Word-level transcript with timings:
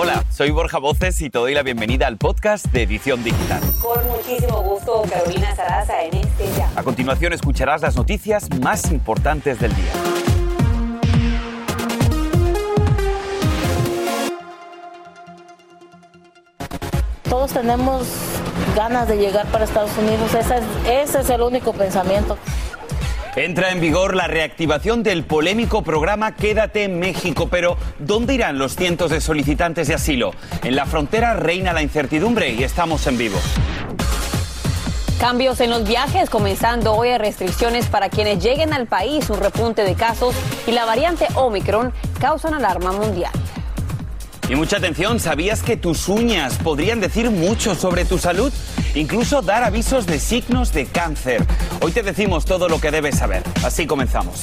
Hola, 0.00 0.24
soy 0.30 0.52
Borja 0.52 0.78
Voces 0.78 1.20
y 1.22 1.28
te 1.28 1.40
doy 1.40 1.54
la 1.54 1.64
bienvenida 1.64 2.06
al 2.06 2.18
podcast 2.18 2.66
de 2.66 2.84
Edición 2.84 3.24
Digital. 3.24 3.60
Con 3.82 4.06
muchísimo 4.06 4.62
gusto, 4.62 5.02
Carolina 5.10 5.56
Sarasa 5.56 6.04
en 6.04 6.18
este 6.18 6.46
ya. 6.56 6.70
A 6.76 6.84
continuación 6.84 7.32
escucharás 7.32 7.82
las 7.82 7.96
noticias 7.96 8.48
más 8.60 8.92
importantes 8.92 9.58
del 9.58 9.74
día. 9.74 9.92
Todos 17.28 17.52
tenemos 17.52 18.06
ganas 18.76 19.08
de 19.08 19.16
llegar 19.16 19.46
para 19.48 19.64
Estados 19.64 19.98
Unidos, 19.98 20.32
ese 20.32 20.58
es, 20.58 21.08
ese 21.08 21.20
es 21.22 21.30
el 21.30 21.40
único 21.40 21.72
pensamiento. 21.72 22.38
Entra 23.38 23.70
en 23.70 23.80
vigor 23.80 24.16
la 24.16 24.26
reactivación 24.26 25.04
del 25.04 25.22
polémico 25.22 25.82
programa 25.82 26.34
Quédate 26.34 26.82
en 26.82 26.98
México, 26.98 27.46
pero 27.48 27.76
¿dónde 28.00 28.34
irán 28.34 28.58
los 28.58 28.74
cientos 28.74 29.12
de 29.12 29.20
solicitantes 29.20 29.86
de 29.86 29.94
asilo? 29.94 30.32
En 30.64 30.74
la 30.74 30.86
frontera 30.86 31.34
reina 31.34 31.72
la 31.72 31.80
incertidumbre 31.80 32.50
y 32.50 32.64
estamos 32.64 33.06
en 33.06 33.16
vivo. 33.16 33.38
Cambios 35.20 35.60
en 35.60 35.70
los 35.70 35.86
viajes, 35.86 36.30
comenzando 36.30 36.94
hoy 36.94 37.16
restricciones 37.16 37.86
para 37.86 38.08
quienes 38.08 38.42
lleguen 38.42 38.72
al 38.72 38.88
país, 38.88 39.30
un 39.30 39.38
repunte 39.38 39.84
de 39.84 39.94
casos 39.94 40.34
y 40.66 40.72
la 40.72 40.84
variante 40.84 41.28
Omicron 41.36 41.92
causan 42.18 42.54
alarma 42.54 42.90
mundial. 42.90 43.30
Y 44.48 44.56
mucha 44.56 44.78
atención, 44.78 45.20
¿sabías 45.20 45.62
que 45.62 45.76
tus 45.76 46.08
uñas 46.08 46.56
podrían 46.56 47.00
decir 47.00 47.30
mucho 47.30 47.74
sobre 47.74 48.06
tu 48.06 48.16
salud? 48.16 48.50
Incluso 48.94 49.42
dar 49.42 49.62
avisos 49.62 50.06
de 50.06 50.18
signos 50.18 50.72
de 50.72 50.86
cáncer. 50.86 51.44
Hoy 51.82 51.92
te 51.92 52.02
decimos 52.02 52.46
todo 52.46 52.66
lo 52.66 52.80
que 52.80 52.90
debes 52.90 53.18
saber. 53.18 53.42
Así 53.62 53.86
comenzamos. 53.86 54.40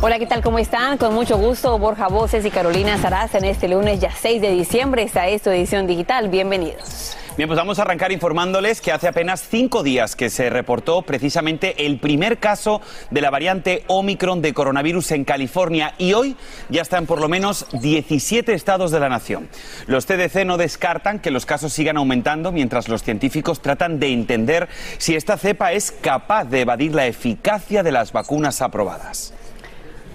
Hola, 0.00 0.18
¿qué 0.18 0.26
tal? 0.26 0.42
¿Cómo 0.42 0.58
están? 0.58 0.98
Con 0.98 1.14
mucho 1.14 1.38
gusto, 1.38 1.78
Borja 1.78 2.08
Voces 2.08 2.44
y 2.44 2.50
Carolina 2.50 2.98
Saraza 2.98 3.38
en 3.38 3.44
este 3.44 3.68
lunes 3.68 4.00
ya 4.00 4.10
6 4.10 4.42
de 4.42 4.50
diciembre. 4.50 5.04
Esta 5.04 5.28
es 5.28 5.42
tu 5.42 5.50
edición 5.50 5.86
digital. 5.86 6.28
Bienvenidos. 6.28 7.17
Bien, 7.38 7.46
pues 7.46 7.56
vamos 7.56 7.78
a 7.78 7.82
arrancar 7.82 8.10
informándoles 8.10 8.80
que 8.80 8.90
hace 8.90 9.06
apenas 9.06 9.46
cinco 9.48 9.84
días 9.84 10.16
que 10.16 10.28
se 10.28 10.50
reportó 10.50 11.02
precisamente 11.02 11.86
el 11.86 12.00
primer 12.00 12.38
caso 12.38 12.80
de 13.12 13.20
la 13.20 13.30
variante 13.30 13.84
Omicron 13.86 14.42
de 14.42 14.52
coronavirus 14.52 15.12
en 15.12 15.24
California 15.24 15.94
y 15.98 16.14
hoy 16.14 16.34
ya 16.68 16.82
están 16.82 17.06
por 17.06 17.20
lo 17.20 17.28
menos 17.28 17.66
17 17.80 18.52
estados 18.52 18.90
de 18.90 18.98
la 18.98 19.08
nación. 19.08 19.48
Los 19.86 20.04
CDC 20.04 20.44
no 20.46 20.56
descartan 20.56 21.20
que 21.20 21.30
los 21.30 21.46
casos 21.46 21.72
sigan 21.72 21.96
aumentando 21.96 22.50
mientras 22.50 22.88
los 22.88 23.04
científicos 23.04 23.62
tratan 23.62 24.00
de 24.00 24.12
entender 24.12 24.68
si 24.98 25.14
esta 25.14 25.38
cepa 25.38 25.70
es 25.70 25.92
capaz 25.92 26.46
de 26.46 26.62
evadir 26.62 26.92
la 26.92 27.06
eficacia 27.06 27.84
de 27.84 27.92
las 27.92 28.10
vacunas 28.10 28.60
aprobadas. 28.62 29.32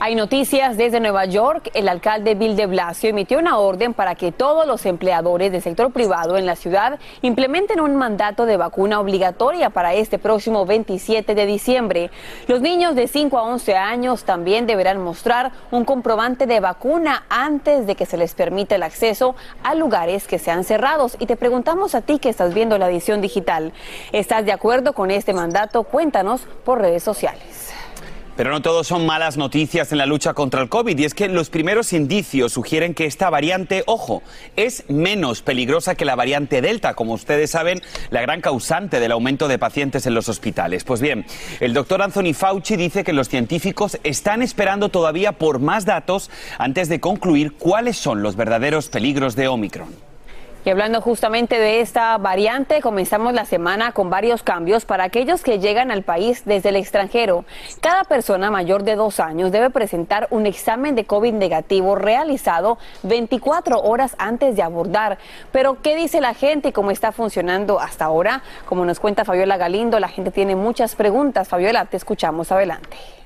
Hay 0.06 0.16
noticias 0.16 0.76
desde 0.76 1.00
Nueva 1.00 1.24
York. 1.24 1.72
El 1.74 1.88
alcalde 1.88 2.36
Bill 2.36 2.58
de 2.58 2.66
Blasio 2.66 3.10
emitió 3.10 3.40
una 3.40 3.58
orden 3.58 3.94
para 3.94 4.16
que 4.16 4.34
todos 4.34 4.68
los 4.68 4.86
empleadores 4.86 5.50
del 5.54 5.62
sector 5.62 5.94
privado 5.94 6.36
en 6.36 6.46
la 6.46 6.58
ciudad 6.58 7.00
implementen 7.22 7.80
un 7.80 7.96
mandato 7.96 8.46
de 8.46 8.58
vacuna 8.58 9.00
obligatoria 9.00 9.70
para 9.70 9.94
este 9.94 10.20
próximo 10.20 10.66
27 10.66 11.36
de 11.36 11.46
diciembre. 11.46 12.12
Los 12.48 12.60
niños 12.60 12.96
de 12.96 13.08
5 13.08 13.38
a 13.38 13.44
11 13.44 13.78
años 13.78 14.26
también 14.26 14.68
deberán 14.68 15.02
mostrar 15.02 15.54
un 15.72 15.86
comprobante 15.86 16.48
de 16.48 16.60
vacuna 16.60 17.24
antes 17.30 17.88
de 17.88 17.96
que 17.96 18.06
se 18.06 18.18
les 18.18 18.34
permita 18.34 18.76
el 18.76 18.84
acceso 18.84 19.38
a 19.64 19.74
lugares 19.74 20.28
que 20.28 20.38
sean 20.38 20.66
cerrados. 20.66 21.16
Y 21.18 21.28
te 21.28 21.38
preguntamos 21.38 21.96
a 21.96 22.02
ti 22.02 22.20
que 22.20 22.28
estás 22.28 22.54
viendo 22.54 22.78
la 22.78 22.90
edición 22.90 23.22
digital, 23.22 23.72
¿estás 24.12 24.44
de 24.44 24.52
acuerdo 24.52 24.92
con 24.92 25.12
este 25.12 25.34
mandato? 25.34 25.84
Cuéntanos 25.84 26.42
por 26.66 26.82
redes 26.82 27.04
sociales. 27.04 27.73
Pero 28.36 28.50
no 28.50 28.64
todo 28.64 28.84
son 28.84 29.06
malas 29.06 29.38
noticias 29.38 29.92
en 29.92 30.00
la 30.00 30.08
lucha 30.08 30.34
contra 30.34 30.62
el 30.62 30.70
COVID 30.70 30.98
y 30.98 31.06
es 31.06 31.14
que 31.14 31.28
los 31.28 31.52
primeros 31.52 31.94
indicios 31.94 32.54
sugieren 32.54 32.96
que 32.96 33.06
esta 33.06 33.30
variante, 33.30 33.84
ojo, 33.86 34.24
es 34.56 34.86
menos 34.90 35.44
peligrosa 35.44 35.94
que 35.94 36.06
la 36.06 36.16
variante 36.16 36.62
Delta, 36.62 36.96
como 36.96 37.14
ustedes 37.14 37.52
saben, 37.52 37.82
la 38.10 38.22
gran 38.22 38.42
causante 38.42 39.00
del 39.00 39.12
aumento 39.12 39.48
de 39.48 39.60
pacientes 39.60 40.08
en 40.08 40.16
los 40.16 40.30
hospitales. 40.30 40.84
Pues 40.84 41.00
bien, 41.00 41.26
el 41.60 41.74
doctor 41.74 42.02
Anthony 42.02 42.34
Fauci 42.34 42.76
dice 42.76 43.04
que 43.04 43.14
los 43.14 43.30
científicos 43.30 44.00
están 44.04 44.42
esperando 44.42 44.90
todavía 44.90 45.34
por 45.34 45.60
más 45.60 45.86
datos 45.86 46.32
antes 46.58 46.90
de 46.90 47.00
concluir 47.00 47.54
cuáles 47.54 47.98
son 47.98 48.24
los 48.24 48.36
verdaderos 48.36 48.90
peligros 48.90 49.36
de 49.36 49.48
Omicron. 49.48 50.13
Y 50.66 50.70
hablando 50.70 51.02
justamente 51.02 51.60
de 51.60 51.82
esta 51.82 52.18
variante, 52.18 52.80
comenzamos 52.80 53.34
la 53.34 53.44
semana 53.44 53.92
con 53.92 54.10
varios 54.10 54.44
cambios 54.44 54.86
para 54.86 55.04
aquellos 55.04 55.44
que 55.44 55.60
llegan 55.60 55.92
al 55.92 56.04
país 56.04 56.44
desde 56.46 56.70
el 56.70 56.78
extranjero. 56.78 57.44
Cada 57.82 58.06
persona 58.06 58.50
mayor 58.50 58.84
de 58.84 58.96
dos 58.96 59.20
años 59.20 59.52
debe 59.52 59.70
presentar 59.72 60.28
un 60.30 60.46
examen 60.46 60.96
de 60.96 61.04
COVID 61.04 61.34
negativo 61.34 61.96
realizado 61.96 62.78
24 63.04 63.82
horas 63.82 64.16
antes 64.18 64.56
de 64.56 64.64
abordar. 64.64 65.18
Pero, 65.52 65.82
¿qué 65.82 65.98
dice 65.98 66.22
la 66.22 66.34
gente 66.34 66.70
y 66.70 66.72
cómo 66.72 66.92
está 66.92 67.12
funcionando 67.12 67.82
hasta 67.82 68.06
ahora? 68.06 68.42
Como 68.66 68.86
nos 68.86 69.02
cuenta 69.02 69.26
Fabiola 69.26 69.58
Galindo, 69.58 70.00
la 70.00 70.08
gente 70.08 70.32
tiene 70.32 70.56
muchas 70.56 70.96
preguntas. 70.96 71.50
Fabiola, 71.50 71.84
te 71.88 71.98
escuchamos 71.98 72.54
adelante. 72.54 73.23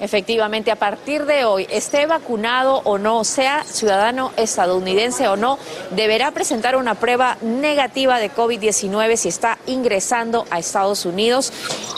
Efectivamente, 0.00 0.70
a 0.70 0.76
partir 0.76 1.26
de 1.26 1.44
hoy, 1.44 1.66
esté 1.70 2.06
vacunado 2.06 2.82
o 2.84 2.98
no, 2.98 3.24
sea 3.24 3.64
ciudadano 3.64 4.32
estadounidense 4.36 5.26
o 5.26 5.36
no, 5.36 5.58
deberá 5.90 6.30
presentar 6.30 6.76
una 6.76 6.94
prueba 6.94 7.36
negativa 7.42 8.20
de 8.20 8.30
COVID-19 8.30 9.16
si 9.16 9.28
está 9.28 9.58
ingresando 9.66 10.46
a 10.50 10.60
Estados 10.60 11.04
Unidos 11.04 11.52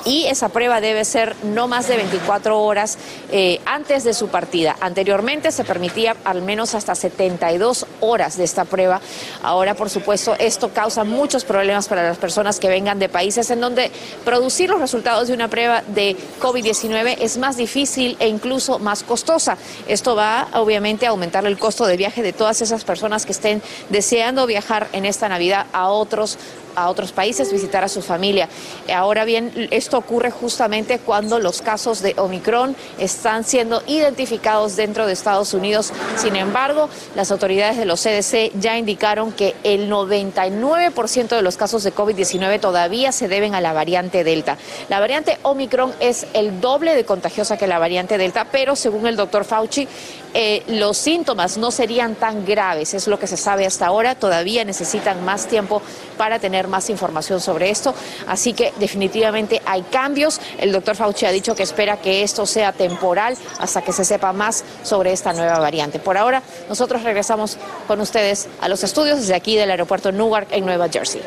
y 0.07 0.25
esa 0.27 0.49
prueba 0.49 0.81
debe 0.81 1.05
ser 1.05 1.37
no 1.43 1.69
más 1.69 1.89
de 1.89 1.97
24 1.97 2.59
horas 2.59 2.97
eh, 3.33 3.61
antes 3.67 4.03
de 4.05 4.15
su 4.15 4.29
partida. 4.29 4.77
Anteriormente 4.81 5.53
se 5.53 5.65
permitía 5.65 6.17
al 6.25 6.41
menos 6.41 6.75
hasta 6.75 6.95
72 6.95 7.87
horas 8.01 8.39
de 8.39 8.45
esta 8.45 8.65
prueba. 8.65 9.03
Ahora, 9.43 9.75
por 9.75 9.91
supuesto, 9.91 10.35
esto 10.39 10.71
causa 10.71 11.05
muchos 11.05 11.45
problemas 11.45 11.87
para 11.87 12.03
las 12.03 12.17
personas 12.17 12.59
que 12.61 12.69
vengan 12.69 12.99
de 12.99 13.11
países 13.11 13.51
en 13.51 13.61
donde 13.61 13.91
producir 14.25 14.71
los 14.71 14.81
resultados 14.81 15.29
de 15.29 15.35
una 15.35 15.49
prueba 15.49 15.83
de 15.87 16.17
COVID-19 16.41 17.17
es 17.21 17.37
más 17.37 17.59
difícil 17.59 17.90
e 17.97 18.29
incluso 18.29 18.79
más 18.79 19.03
costosa. 19.03 19.57
Esto 19.87 20.15
va 20.15 20.49
obviamente 20.55 21.07
a 21.07 21.11
aumentar 21.11 21.47
el 21.47 21.59
costo 21.59 21.87
de 21.87 21.97
viaje 21.97 22.23
de 22.23 22.33
todas 22.33 22.63
esas 22.63 22.85
personas 22.85 23.27
que 23.27 23.33
estén 23.33 23.63
deseando 23.89 24.47
viajar 24.47 24.89
en 24.93 25.05
esta 25.05 25.29
Navidad 25.29 25.67
a 25.73 25.89
otros 25.89 26.39
a 26.75 26.89
otros 26.89 27.13
países, 27.13 27.53
visitar 27.53 27.85
a 27.85 27.89
su 27.89 28.03
familia. 28.03 28.49
Ahora 28.95 29.25
bien, 29.25 29.69
esto 29.71 29.99
ocurre 29.99 30.31
justamente 30.31 30.99
cuando 30.99 31.39
los 31.39 31.63
casos 31.63 32.03
de 32.03 32.15
Omicron 32.17 32.77
están 32.99 33.45
siendo 33.45 33.83
identificados 33.87 34.77
dentro 34.77 35.07
de 35.07 35.13
Estados 35.13 35.55
Unidos. 35.55 35.93
Sin 36.17 36.37
embargo, 36.37 36.89
las 37.15 37.31
autoridades 37.31 37.77
de 37.77 37.85
los 37.85 38.03
CDC 38.03 38.53
ya 38.59 38.79
indicaron 38.79 39.33
que 39.33 39.55
el 39.65 39.91
99% 39.91 41.29
de 41.29 41.43
los 41.43 41.57
casos 41.57 41.83
de 41.83 41.95
COVID-19 41.95 42.61
todavía 42.61 43.13
se 43.13 43.29
deben 43.29 43.55
a 43.55 43.61
la 43.61 43.73
variante 43.73 44.25
Delta. 44.25 44.57
La 44.89 45.01
variante 45.01 45.39
Omicron 45.43 45.93
es 46.01 46.27
el 46.33 46.61
doble 46.61 46.95
de 46.95 47.05
contagiosa 47.05 47.57
que 47.57 47.67
la 47.67 47.79
variante 47.79 48.19
Delta, 48.19 48.47
pero 48.51 48.77
según 48.77 49.07
el 49.07 49.17
doctor 49.17 49.45
Fauci, 49.45 49.89
eh, 50.35 50.63
los 50.69 50.97
síntomas 50.97 51.57
no 51.57 51.71
serían 51.71 52.15
tan 52.15 52.45
graves, 52.45 52.95
es 52.95 53.07
lo 53.07 53.19
que 53.19 53.27
se 53.27 53.37
sabe 53.37 53.67
hasta 53.67 53.87
ahora. 53.87 54.15
Todavía 54.15 54.65
necesitan 54.65 55.25
más 55.25 55.47
tiempo 55.47 55.83
para 56.17 56.39
tener 56.39 56.69
más 56.69 56.91
información 56.91 57.41
sobre 57.41 57.71
esto. 57.71 57.95
Así 58.27 58.53
que 58.53 58.73
definitivamente 58.79 59.61
hay 59.67 59.83
cambios. 59.83 60.41
El 60.59 60.73
doctor 60.73 60.97
Fauci 60.97 61.27
ha 61.27 61.33
dicho 61.33 61.55
que 61.55 61.63
espera 61.63 61.97
que 61.99 62.23
esto 62.23 62.47
sea 62.47 62.73
temporal 62.73 63.37
hasta 63.59 63.83
que 63.83 63.93
se 63.93 64.05
sepa 64.05 64.33
más 64.33 64.65
sobre 64.83 65.13
esta 65.13 65.33
nueva 65.33 65.59
variante. 65.59 65.99
Por 65.99 66.17
ahora, 66.17 66.43
nosotros 66.69 67.03
regresamos 67.03 67.57
con 67.87 68.01
ustedes 68.01 68.49
a 68.61 68.69
los 68.69 68.85
estudios 68.85 69.21
desde 69.21 69.35
aquí 69.35 69.57
del 69.57 69.71
aeropuerto 69.71 70.13
Newark 70.13 70.49
en 70.51 70.65
Nueva 70.65 70.89
Jersey. 70.89 71.23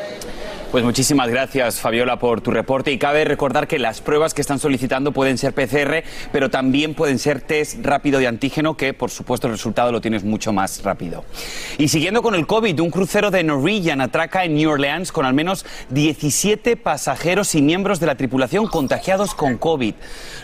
Pues 0.74 0.84
muchísimas 0.84 1.30
gracias, 1.30 1.80
Fabiola, 1.80 2.18
por 2.18 2.42
tu 2.42 2.50
reporte. 2.50 2.92
Y 2.92 2.98
cabe 2.98 3.26
recordar 3.26 3.68
que 3.68 3.78
las 3.78 4.02
pruebas 4.02 4.34
que 4.34 4.42
están 4.42 4.58
solicitando 4.58 5.12
pueden 5.12 5.38
ser 5.38 5.54
PCR, 5.54 6.04
pero 6.32 6.50
también 6.50 6.96
pueden 6.96 7.20
ser 7.20 7.42
test 7.42 7.86
rápido 7.86 8.18
de 8.18 8.26
antígeno, 8.26 8.76
que 8.76 8.96
por 8.96 9.12
supuesto 9.12 9.46
el 9.46 9.54
resultado 9.54 9.92
lo 9.92 10.02
tienes 10.02 10.24
mucho 10.24 10.52
más 10.52 10.82
rápido. 10.82 11.26
Y 11.78 11.90
siguiendo 11.90 12.24
con 12.24 12.34
el 12.34 12.48
COVID, 12.48 12.80
un 12.80 12.90
crucero 12.90 13.30
de 13.30 13.44
Norwegian 13.44 14.02
atraca 14.02 14.46
en 14.46 14.56
New 14.56 14.72
Orleans 14.72 15.12
con 15.12 15.28
al 15.28 15.36
menos 15.36 15.64
17 15.92 16.76
pasajeros 16.76 17.54
y 17.54 17.62
miembros 17.62 18.00
de 18.00 18.08
la 18.08 18.16
tripulación 18.16 18.66
contagiados 18.66 19.36
con 19.36 19.60
COVID. 19.60 19.94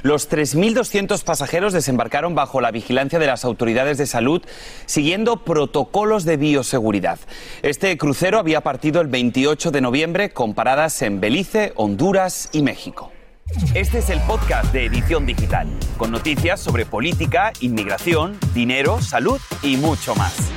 Los 0.03 0.29
3.200 0.29 1.23
pasajeros 1.23 1.73
desembarcaron 1.73 2.35
bajo 2.35 2.61
la 2.61 2.69
vigilancia 2.69 3.17
de 3.17 3.25
las 3.25 3.45
autoridades 3.45 3.97
de 3.97 4.05
salud, 4.05 4.43
siguiendo 4.85 5.43
protocolos 5.43 6.23
de 6.23 6.37
bioseguridad. 6.37 7.17
Este 7.63 7.97
crucero 7.97 8.37
había 8.37 8.61
partido 8.61 9.01
el 9.01 9.07
28 9.07 9.71
de 9.71 9.81
noviembre 9.81 10.18
con 10.27 10.53
paradas 10.53 11.01
en 11.01 11.21
Belice, 11.21 11.71
Honduras 11.77 12.49
y 12.51 12.61
México. 12.61 13.13
Este 13.73 13.99
es 13.99 14.09
el 14.09 14.19
podcast 14.21 14.71
de 14.73 14.85
Edición 14.85 15.25
Digital, 15.25 15.67
con 15.97 16.11
noticias 16.11 16.59
sobre 16.59 16.85
política, 16.85 17.53
inmigración, 17.61 18.37
dinero, 18.53 19.01
salud 19.01 19.39
y 19.63 19.77
mucho 19.77 20.13
más. 20.15 20.51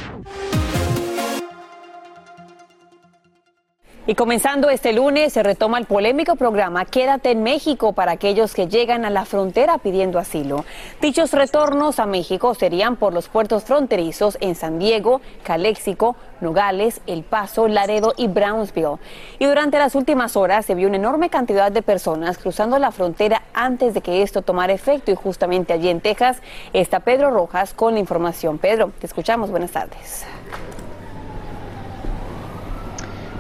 Y 4.05 4.17
comenzando 4.17 4.69
este 4.69 4.93
lunes 4.93 5.33
se 5.33 5.45
retoma 5.45 5.79
el 5.79 5.87
polémico 5.87 6.35
programa 6.35 6.85
Quédate 6.85 7.31
en 7.31 7.45
México 7.45 7.93
para 7.93 8.11
aquellos 8.11 8.53
que 8.53 8.67
llegan 8.67 9.05
a 9.05 9.11
la 9.11 9.25
frontera 9.25 9.79
pidiendo 9.79 10.19
asilo. 10.19 10.65
Dichos 11.01 11.31
retornos 11.33 12.01
a 12.01 12.07
México 12.07 12.57
serían 12.57 12.97
por 12.97 13.13
los 13.13 13.29
puertos 13.29 13.63
fronterizos 13.63 14.39
en 14.41 14.57
San 14.57 14.81
Diego, 14.81 15.21
Caléxico, 15.45 16.17
Nogales, 16.41 17.01
El 17.07 17.23
Paso, 17.23 17.69
Laredo 17.69 18.13
y 18.17 18.27
Brownsville. 18.27 18.99
Y 19.39 19.47
durante 19.47 19.79
las 19.79 19.95
últimas 19.95 20.37
horas 20.37 20.67
se 20.67 20.75
vio 20.75 20.89
una 20.89 20.97
enorme 20.97 21.31
cantidad 21.31 21.71
de 21.71 21.83
personas 21.83 22.39
cruzando 22.39 22.81
la 22.81 22.91
frontera 22.91 23.43
antes 23.55 23.95
de 23.95 24.01
que 24.01 24.23
esto 24.23 24.43
tomara 24.43 24.73
efecto 24.73 25.13
y 25.13 25.15
justamente 25.15 25.73
allí 25.73 25.89
en 25.89 26.01
Texas 26.01 26.43
está 26.73 26.99
Pedro 26.99 27.31
Rojas 27.31 27.73
con 27.73 27.95
la 27.95 28.01
información. 28.01 28.59
Pedro, 28.59 28.91
te 28.99 29.07
escuchamos. 29.07 29.53
Buenas 29.53 29.71
tardes. 29.71 30.27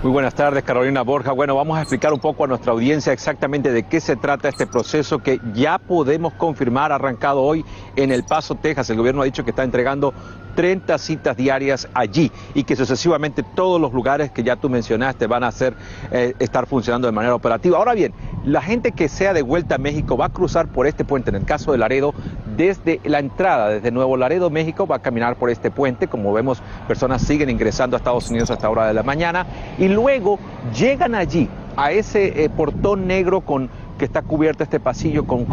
Muy 0.03 0.11
buenas 0.11 0.35
tardes, 0.35 0.65
Carolina 0.65 1.03
Borja. 1.03 1.31
Bueno, 1.31 1.55
vamos 1.55 1.79
a 1.79 1.83
explicar 1.83 2.13
un 2.13 2.19
poco 2.19 2.43
a 2.43 2.49
nuestra 2.49 2.73
audiencia 2.73 3.13
exactamente 3.13 3.71
de 3.71 3.85
qué 3.85 4.01
se 4.01 4.17
trata 4.17 4.49
este 4.49 4.67
proceso 4.67 5.21
que 5.21 5.41
ya 5.55 5.79
podemos 5.79 6.33
confirmar 6.33 6.91
arrancado 6.91 7.41
hoy 7.41 7.65
en 7.95 8.11
El 8.11 8.25
Paso, 8.25 8.57
Texas. 8.57 8.91
El 8.91 8.97
gobierno 8.97 9.23
ha 9.23 9.27
dicho 9.27 9.45
que 9.45 9.51
está 9.51 9.63
entregando 9.63 10.13
30 10.55 10.99
citas 10.99 11.37
diarias 11.37 11.89
allí 11.95 12.31
y 12.55 12.65
que 12.65 12.77
sucesivamente 12.77 13.43
todos 13.43 13.81
los 13.81 13.93
lugares 13.93 14.31
que 14.31 14.43
ya 14.43 14.57
tú 14.57 14.69
mencionaste 14.69 15.27
van 15.27 15.45
a 15.45 15.49
hacer, 15.49 15.75
eh, 16.11 16.35
estar 16.39 16.67
funcionando 16.67 17.07
de 17.07 17.13
manera 17.13 17.35
operativa. 17.35 17.79
Ahora 17.79 17.95
bien, 17.95 18.13
la 18.45 18.63
gente 18.63 18.93
que 18.93 19.09
sea 19.09 19.33
de 19.33 19.43
vuelta 19.43 19.77
a 19.77 19.79
México 19.79 20.17
va 20.17 20.27
a 20.27 20.29
cruzar 20.31 20.69
por 20.69 20.87
este 20.87 21.05
puente, 21.05 21.31
en 21.31 21.37
el 21.37 21.45
caso 21.45 21.73
de 21.73 21.79
Laredo, 21.79 22.15
desde 22.57 23.01
la 23.05 23.19
entrada, 23.19 23.69
desde 23.69 23.91
Nuevo 23.91 24.17
Laredo, 24.17 24.51
México, 24.51 24.87
va 24.87 24.97
a 24.97 25.03
caminar 25.03 25.37
por 25.37 25.51
este 25.51 25.71
puente. 25.71 26.09
Como 26.09 26.33
vemos, 26.33 26.63
personas 26.87 27.23
siguen 27.23 27.51
ingresando 27.51 27.97
a 27.97 27.99
Estados 27.99 28.31
Unidos 28.31 28.51
hasta 28.51 28.69
hora 28.69 28.87
de 28.87 28.95
la 28.95 29.03
mañana 29.03 29.47
y 29.79 29.89
luego 29.89 30.39
llegan 30.77 31.15
allí 31.15 31.49
a 31.77 31.93
ese 31.93 32.45
eh, 32.45 32.51
portón 32.51 33.07
negro 33.07 33.41
con 33.41 33.71
que 34.03 34.07
está 34.07 34.23
cubierto 34.23 34.65
este 34.65 34.81
pasillo 34.81 35.29
con 35.29 35.47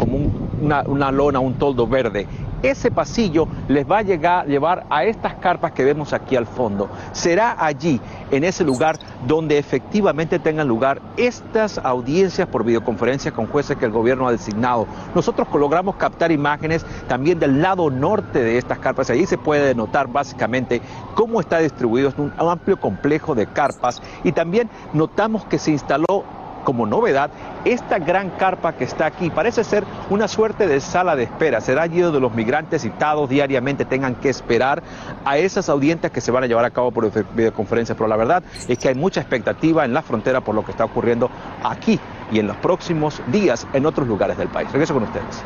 una, 0.60 0.82
una, 0.82 1.12
lona, 1.12 1.38
un 1.38 1.54
toldo 1.54 1.86
verde. 1.86 2.26
Ese 2.64 2.90
pasillo 2.90 3.46
les 3.68 3.88
va 3.88 3.98
a 3.98 4.02
llegar, 4.02 4.48
llevar 4.48 4.86
a 4.90 5.04
estas 5.04 5.34
carpas 5.34 5.70
que 5.70 5.84
vemos 5.84 6.12
aquí 6.12 6.34
al 6.34 6.46
fondo. 6.46 6.88
Será 7.12 7.64
allí, 7.64 8.00
en 8.32 8.42
ese 8.42 8.64
lugar, 8.64 8.98
donde 9.24 9.56
efectivamente 9.56 10.40
tengan 10.40 10.66
lugar 10.66 11.00
estas 11.16 11.78
audiencias 11.78 12.48
por 12.48 12.64
videoconferencia 12.64 13.30
con 13.30 13.46
jueces 13.46 13.76
que 13.76 13.84
el 13.84 13.92
gobierno 13.92 14.26
ha 14.26 14.32
designado. 14.32 14.88
Nosotros 15.14 15.46
logramos 15.54 15.94
captar 15.94 16.32
imágenes 16.32 16.84
también 17.06 17.38
del 17.38 17.62
lado 17.62 17.88
norte 17.88 18.42
de 18.42 18.58
estas 18.58 18.80
carpas. 18.80 19.10
Allí 19.10 19.26
se 19.26 19.38
puede 19.38 19.76
notar 19.76 20.08
básicamente 20.08 20.82
cómo 21.14 21.38
está 21.38 21.58
distribuido 21.58 22.12
un 22.18 22.32
amplio 22.36 22.80
complejo 22.80 23.36
de 23.36 23.46
carpas 23.46 24.02
y 24.24 24.32
también 24.32 24.68
notamos 24.92 25.44
que 25.44 25.60
se 25.60 25.70
instaló 25.70 26.24
como 26.64 26.86
novedad 26.86 27.30
esta 27.64 27.98
gran 27.98 28.30
carpa 28.30 28.72
que 28.72 28.84
está 28.84 29.06
aquí. 29.06 29.30
Parece 29.30 29.64
ser 29.64 29.84
una 30.08 30.28
suerte 30.28 30.66
de 30.66 30.80
sala 30.80 31.16
de 31.16 31.24
espera. 31.24 31.60
Será 31.60 31.82
allí 31.82 32.00
donde 32.00 32.20
los 32.20 32.34
migrantes 32.34 32.82
citados 32.82 33.28
diariamente 33.28 33.84
tengan 33.84 34.14
que 34.14 34.28
esperar 34.28 34.82
a 35.24 35.38
esas 35.38 35.68
audiencias 35.68 36.12
que 36.12 36.20
se 36.20 36.30
van 36.30 36.44
a 36.44 36.46
llevar 36.46 36.64
a 36.64 36.70
cabo 36.70 36.90
por 36.90 37.10
videoconferencia. 37.34 37.94
Pero 37.94 38.08
la 38.08 38.16
verdad 38.16 38.42
es 38.68 38.78
que 38.78 38.88
hay 38.88 38.94
mucha 38.94 39.20
expectativa 39.20 39.84
en 39.84 39.92
la 39.92 40.02
frontera 40.02 40.40
por 40.40 40.54
lo 40.54 40.64
que 40.64 40.70
está 40.70 40.84
ocurriendo 40.84 41.30
aquí 41.62 41.98
y 42.30 42.38
en 42.38 42.46
los 42.46 42.56
próximos 42.56 43.20
días 43.28 43.66
en 43.72 43.86
otros 43.86 44.06
lugares 44.06 44.38
del 44.38 44.48
país. 44.48 44.70
Regreso 44.72 44.94
con 44.94 45.04
ustedes. 45.04 45.42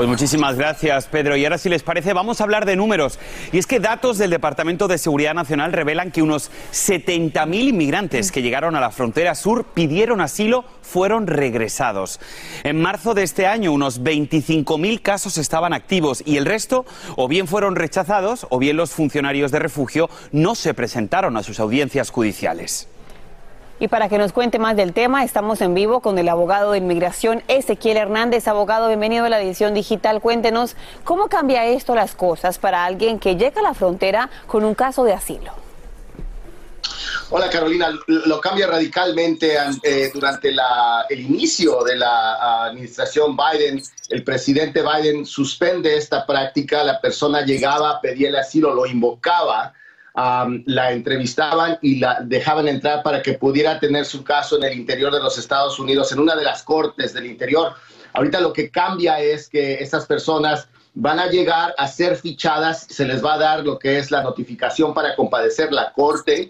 Pues 0.00 0.08
muchísimas 0.08 0.56
gracias, 0.56 1.08
Pedro. 1.08 1.36
Y 1.36 1.44
ahora, 1.44 1.58
si 1.58 1.68
les 1.68 1.82
parece, 1.82 2.14
vamos 2.14 2.40
a 2.40 2.44
hablar 2.44 2.64
de 2.64 2.74
números. 2.74 3.18
Y 3.52 3.58
es 3.58 3.66
que 3.66 3.80
datos 3.80 4.16
del 4.16 4.30
Departamento 4.30 4.88
de 4.88 4.96
Seguridad 4.96 5.34
Nacional 5.34 5.74
revelan 5.74 6.10
que 6.10 6.22
unos 6.22 6.50
70.000 6.72 7.68
inmigrantes 7.68 8.32
que 8.32 8.40
llegaron 8.40 8.74
a 8.76 8.80
la 8.80 8.92
frontera 8.92 9.34
sur 9.34 9.64
pidieron 9.64 10.22
asilo 10.22 10.64
fueron 10.80 11.26
regresados. 11.26 12.18
En 12.64 12.80
marzo 12.80 13.12
de 13.12 13.24
este 13.24 13.46
año, 13.46 13.72
unos 13.72 14.02
25.000 14.02 15.02
casos 15.02 15.36
estaban 15.36 15.74
activos 15.74 16.22
y 16.24 16.38
el 16.38 16.46
resto 16.46 16.86
o 17.16 17.28
bien 17.28 17.46
fueron 17.46 17.76
rechazados 17.76 18.46
o 18.48 18.58
bien 18.58 18.78
los 18.78 18.92
funcionarios 18.92 19.52
de 19.52 19.58
refugio 19.58 20.08
no 20.32 20.54
se 20.54 20.72
presentaron 20.72 21.36
a 21.36 21.42
sus 21.42 21.60
audiencias 21.60 22.08
judiciales. 22.08 22.88
Y 23.82 23.88
para 23.88 24.10
que 24.10 24.18
nos 24.18 24.32
cuente 24.34 24.58
más 24.58 24.76
del 24.76 24.92
tema, 24.92 25.24
estamos 25.24 25.62
en 25.62 25.72
vivo 25.72 26.00
con 26.00 26.18
el 26.18 26.28
abogado 26.28 26.72
de 26.72 26.78
inmigración 26.78 27.42
Ezequiel 27.48 27.96
Hernández. 27.96 28.46
Abogado, 28.46 28.88
bienvenido 28.88 29.24
a 29.24 29.30
la 29.30 29.40
edición 29.40 29.72
digital. 29.72 30.20
Cuéntenos 30.20 30.76
cómo 31.02 31.28
cambia 31.30 31.64
esto 31.64 31.94
las 31.94 32.14
cosas 32.14 32.58
para 32.58 32.84
alguien 32.84 33.18
que 33.18 33.36
llega 33.36 33.60
a 33.60 33.64
la 33.64 33.72
frontera 33.72 34.28
con 34.46 34.64
un 34.64 34.74
caso 34.74 35.02
de 35.04 35.14
asilo. 35.14 35.54
Hola 37.30 37.48
Carolina, 37.48 37.88
lo 38.06 38.38
cambia 38.38 38.66
radicalmente 38.66 39.56
eh, 39.82 40.10
durante 40.12 40.50
el 41.08 41.20
inicio 41.20 41.82
de 41.82 41.96
la 41.96 42.66
administración 42.66 43.34
Biden. 43.34 43.82
El 44.10 44.24
presidente 44.24 44.82
Biden 44.82 45.24
suspende 45.24 45.96
esta 45.96 46.26
práctica, 46.26 46.84
la 46.84 47.00
persona 47.00 47.46
llegaba, 47.46 47.98
pedía 48.02 48.28
el 48.28 48.36
asilo, 48.36 48.74
lo 48.74 48.84
invocaba 48.84 49.72
la 50.66 50.92
entrevistaban 50.92 51.78
y 51.82 51.98
la 51.98 52.20
dejaban 52.22 52.68
entrar 52.68 53.02
para 53.02 53.22
que 53.22 53.34
pudiera 53.34 53.78
tener 53.80 54.04
su 54.04 54.22
caso 54.22 54.56
en 54.56 54.64
el 54.64 54.78
interior 54.78 55.12
de 55.12 55.20
los 55.20 55.38
Estados 55.38 55.78
Unidos, 55.78 56.12
en 56.12 56.20
una 56.20 56.36
de 56.36 56.44
las 56.44 56.62
cortes 56.62 57.14
del 57.14 57.26
interior. 57.26 57.74
Ahorita 58.12 58.40
lo 58.40 58.52
que 58.52 58.70
cambia 58.70 59.20
es 59.20 59.48
que 59.48 59.74
estas 59.74 60.06
personas 60.06 60.68
van 60.94 61.20
a 61.20 61.26
llegar 61.28 61.74
a 61.78 61.86
ser 61.86 62.16
fichadas, 62.16 62.86
se 62.90 63.06
les 63.06 63.24
va 63.24 63.34
a 63.34 63.38
dar 63.38 63.64
lo 63.64 63.78
que 63.78 63.98
es 63.98 64.10
la 64.10 64.22
notificación 64.22 64.92
para 64.92 65.14
compadecer 65.14 65.72
la 65.72 65.92
corte, 65.92 66.48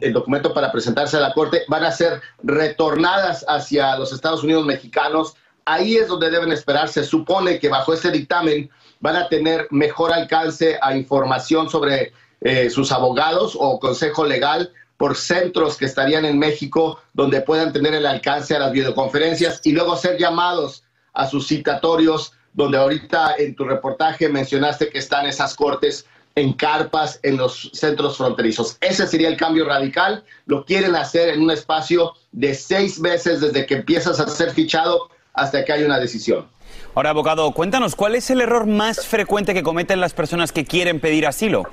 el 0.00 0.12
documento 0.12 0.54
para 0.54 0.70
presentarse 0.70 1.16
a 1.16 1.20
la 1.20 1.32
corte, 1.32 1.64
van 1.66 1.84
a 1.84 1.90
ser 1.90 2.20
retornadas 2.44 3.44
hacia 3.48 3.96
los 3.96 4.12
Estados 4.12 4.44
Unidos 4.44 4.64
mexicanos. 4.64 5.34
Ahí 5.64 5.96
es 5.96 6.06
donde 6.06 6.30
deben 6.30 6.52
esperar. 6.52 6.88
Se 6.88 7.02
supone 7.04 7.58
que 7.58 7.68
bajo 7.68 7.92
ese 7.92 8.10
dictamen 8.12 8.70
van 9.00 9.16
a 9.16 9.28
tener 9.28 9.66
mejor 9.70 10.12
alcance 10.12 10.78
a 10.80 10.96
información 10.96 11.68
sobre 11.68 12.12
eh, 12.40 12.70
sus 12.70 12.92
abogados 12.92 13.56
o 13.58 13.78
consejo 13.78 14.24
legal 14.24 14.72
por 14.96 15.16
centros 15.16 15.76
que 15.76 15.86
estarían 15.86 16.24
en 16.24 16.38
México 16.38 17.00
donde 17.14 17.40
puedan 17.40 17.72
tener 17.72 17.94
el 17.94 18.06
alcance 18.06 18.54
a 18.54 18.58
las 18.58 18.72
videoconferencias 18.72 19.60
y 19.64 19.72
luego 19.72 19.96
ser 19.96 20.18
llamados 20.18 20.84
a 21.12 21.26
sus 21.26 21.48
citatorios, 21.48 22.32
donde 22.52 22.78
ahorita 22.78 23.34
en 23.38 23.54
tu 23.54 23.64
reportaje 23.64 24.28
mencionaste 24.28 24.90
que 24.90 24.98
están 24.98 25.26
esas 25.26 25.54
cortes 25.54 26.06
en 26.34 26.52
carpas 26.52 27.18
en 27.22 27.36
los 27.36 27.70
centros 27.72 28.16
fronterizos. 28.16 28.76
Ese 28.80 29.06
sería 29.06 29.28
el 29.28 29.36
cambio 29.36 29.66
radical. 29.66 30.24
Lo 30.46 30.64
quieren 30.64 30.94
hacer 30.96 31.30
en 31.30 31.42
un 31.42 31.50
espacio 31.50 32.14
de 32.32 32.54
seis 32.54 33.00
meses 33.00 33.40
desde 33.40 33.66
que 33.66 33.74
empiezas 33.74 34.20
a 34.20 34.28
ser 34.28 34.50
fichado 34.50 35.08
hasta 35.34 35.64
que 35.64 35.72
hay 35.72 35.82
una 35.82 35.98
decisión. 35.98 36.46
Ahora, 36.94 37.10
abogado, 37.10 37.50
cuéntanos, 37.52 37.94
¿cuál 37.94 38.14
es 38.14 38.30
el 38.30 38.40
error 38.40 38.66
más 38.66 39.06
frecuente 39.06 39.54
que 39.54 39.62
cometen 39.62 40.00
las 40.00 40.12
personas 40.12 40.52
que 40.52 40.64
quieren 40.64 41.00
pedir 41.00 41.26
asilo? 41.26 41.64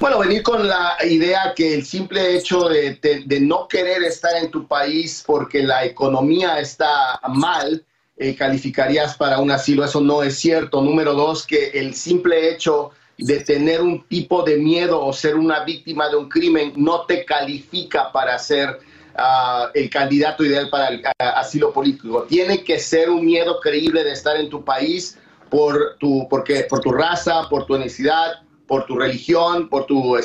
Bueno, 0.00 0.18
venir 0.18 0.42
con 0.42 0.66
la 0.66 0.96
idea 1.08 1.52
que 1.54 1.72
el 1.72 1.84
simple 1.84 2.36
hecho 2.36 2.68
de, 2.68 2.98
no 3.40 3.68
querer 3.68 4.02
estar 4.02 4.36
en 4.36 4.50
tu 4.50 4.66
país 4.66 5.22
porque 5.24 5.62
la 5.62 5.84
economía 5.84 6.58
está 6.58 7.20
mal, 7.28 7.84
eh, 8.16 8.34
calificarías 8.34 9.16
para 9.16 9.38
un 9.38 9.50
asilo. 9.52 9.84
Eso 9.84 10.00
no 10.00 10.22
es 10.22 10.36
cierto. 10.36 10.82
Número 10.82 11.14
dos, 11.14 11.46
que 11.46 11.70
el 11.74 11.94
simple 11.94 12.50
hecho 12.50 12.90
de 13.18 13.40
tener 13.40 13.80
un 13.80 14.02
tipo 14.08 14.42
de 14.42 14.56
miedo 14.56 15.00
o 15.00 15.12
ser 15.12 15.36
una 15.36 15.64
víctima 15.64 16.08
de 16.08 16.16
un 16.16 16.28
crimen 16.28 16.72
no 16.76 17.02
te 17.02 17.24
califica 17.24 18.10
para 18.10 18.36
ser 18.40 18.80
ah, 19.14 19.70
el 19.74 19.88
candidato 19.90 20.44
ideal 20.44 20.70
para 20.70 20.88
el 20.88 21.02
asilo 21.18 21.72
político. 21.72 22.24
Tiene 22.24 22.64
que 22.64 22.80
ser 22.80 23.10
un 23.10 23.24
miedo 23.24 23.60
creíble 23.60 24.02
de 24.02 24.12
estar 24.12 24.36
en 24.36 24.50
tu 24.50 24.64
país 24.64 25.18
por 25.48 25.96
tu, 26.00 26.26
porque, 26.28 26.64
por 26.64 26.80
tu 26.80 26.90
raza, 26.90 27.48
por 27.48 27.64
tu 27.64 27.76
etnicidad, 27.76 28.42
por 28.66 28.86
tu 28.86 28.96
religión, 28.96 29.68
por 29.68 29.86
tu 29.86 30.16
eh, 30.16 30.22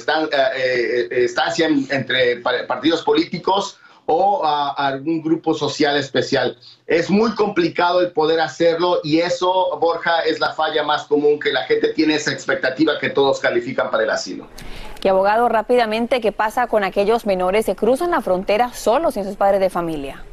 eh, 0.56 1.08
estancia 1.12 1.68
entre 1.68 2.38
partidos 2.38 3.04
políticos 3.04 3.78
o 4.06 4.44
a, 4.44 4.72
algún 4.72 5.22
grupo 5.22 5.54
social 5.54 5.96
especial. 5.98 6.58
Es 6.88 7.10
muy 7.10 7.36
complicado 7.36 8.02
el 8.02 8.12
poder 8.12 8.40
hacerlo 8.40 9.00
y 9.04 9.20
eso, 9.20 9.78
Borja, 9.80 10.22
es 10.22 10.40
la 10.40 10.54
falla 10.54 10.84
más 10.84 11.04
común 11.04 11.40
que 11.40 11.52
la 11.52 11.64
gente 11.64 11.90
tiene 11.94 12.16
esa 12.16 12.32
expectativa 12.32 12.98
que 13.00 13.10
todos 13.10 13.40
califican 13.40 13.92
para 13.92 14.04
el 14.04 14.10
asilo. 14.10 14.48
Y 15.04 15.08
abogado, 15.08 15.48
rápidamente, 15.48 16.22
¿qué 16.22 16.32
pasa 16.32 16.68
con 16.68 16.84
aquellos 16.84 17.26
menores 17.26 17.66
que 17.66 17.76
cruzan 17.76 18.12
la 18.12 18.22
frontera 18.22 18.74
solos 18.74 19.14
sin 19.14 19.24
sus 19.24 19.36
padres 19.36 19.60
de 19.60 19.70
familia? 19.70 20.24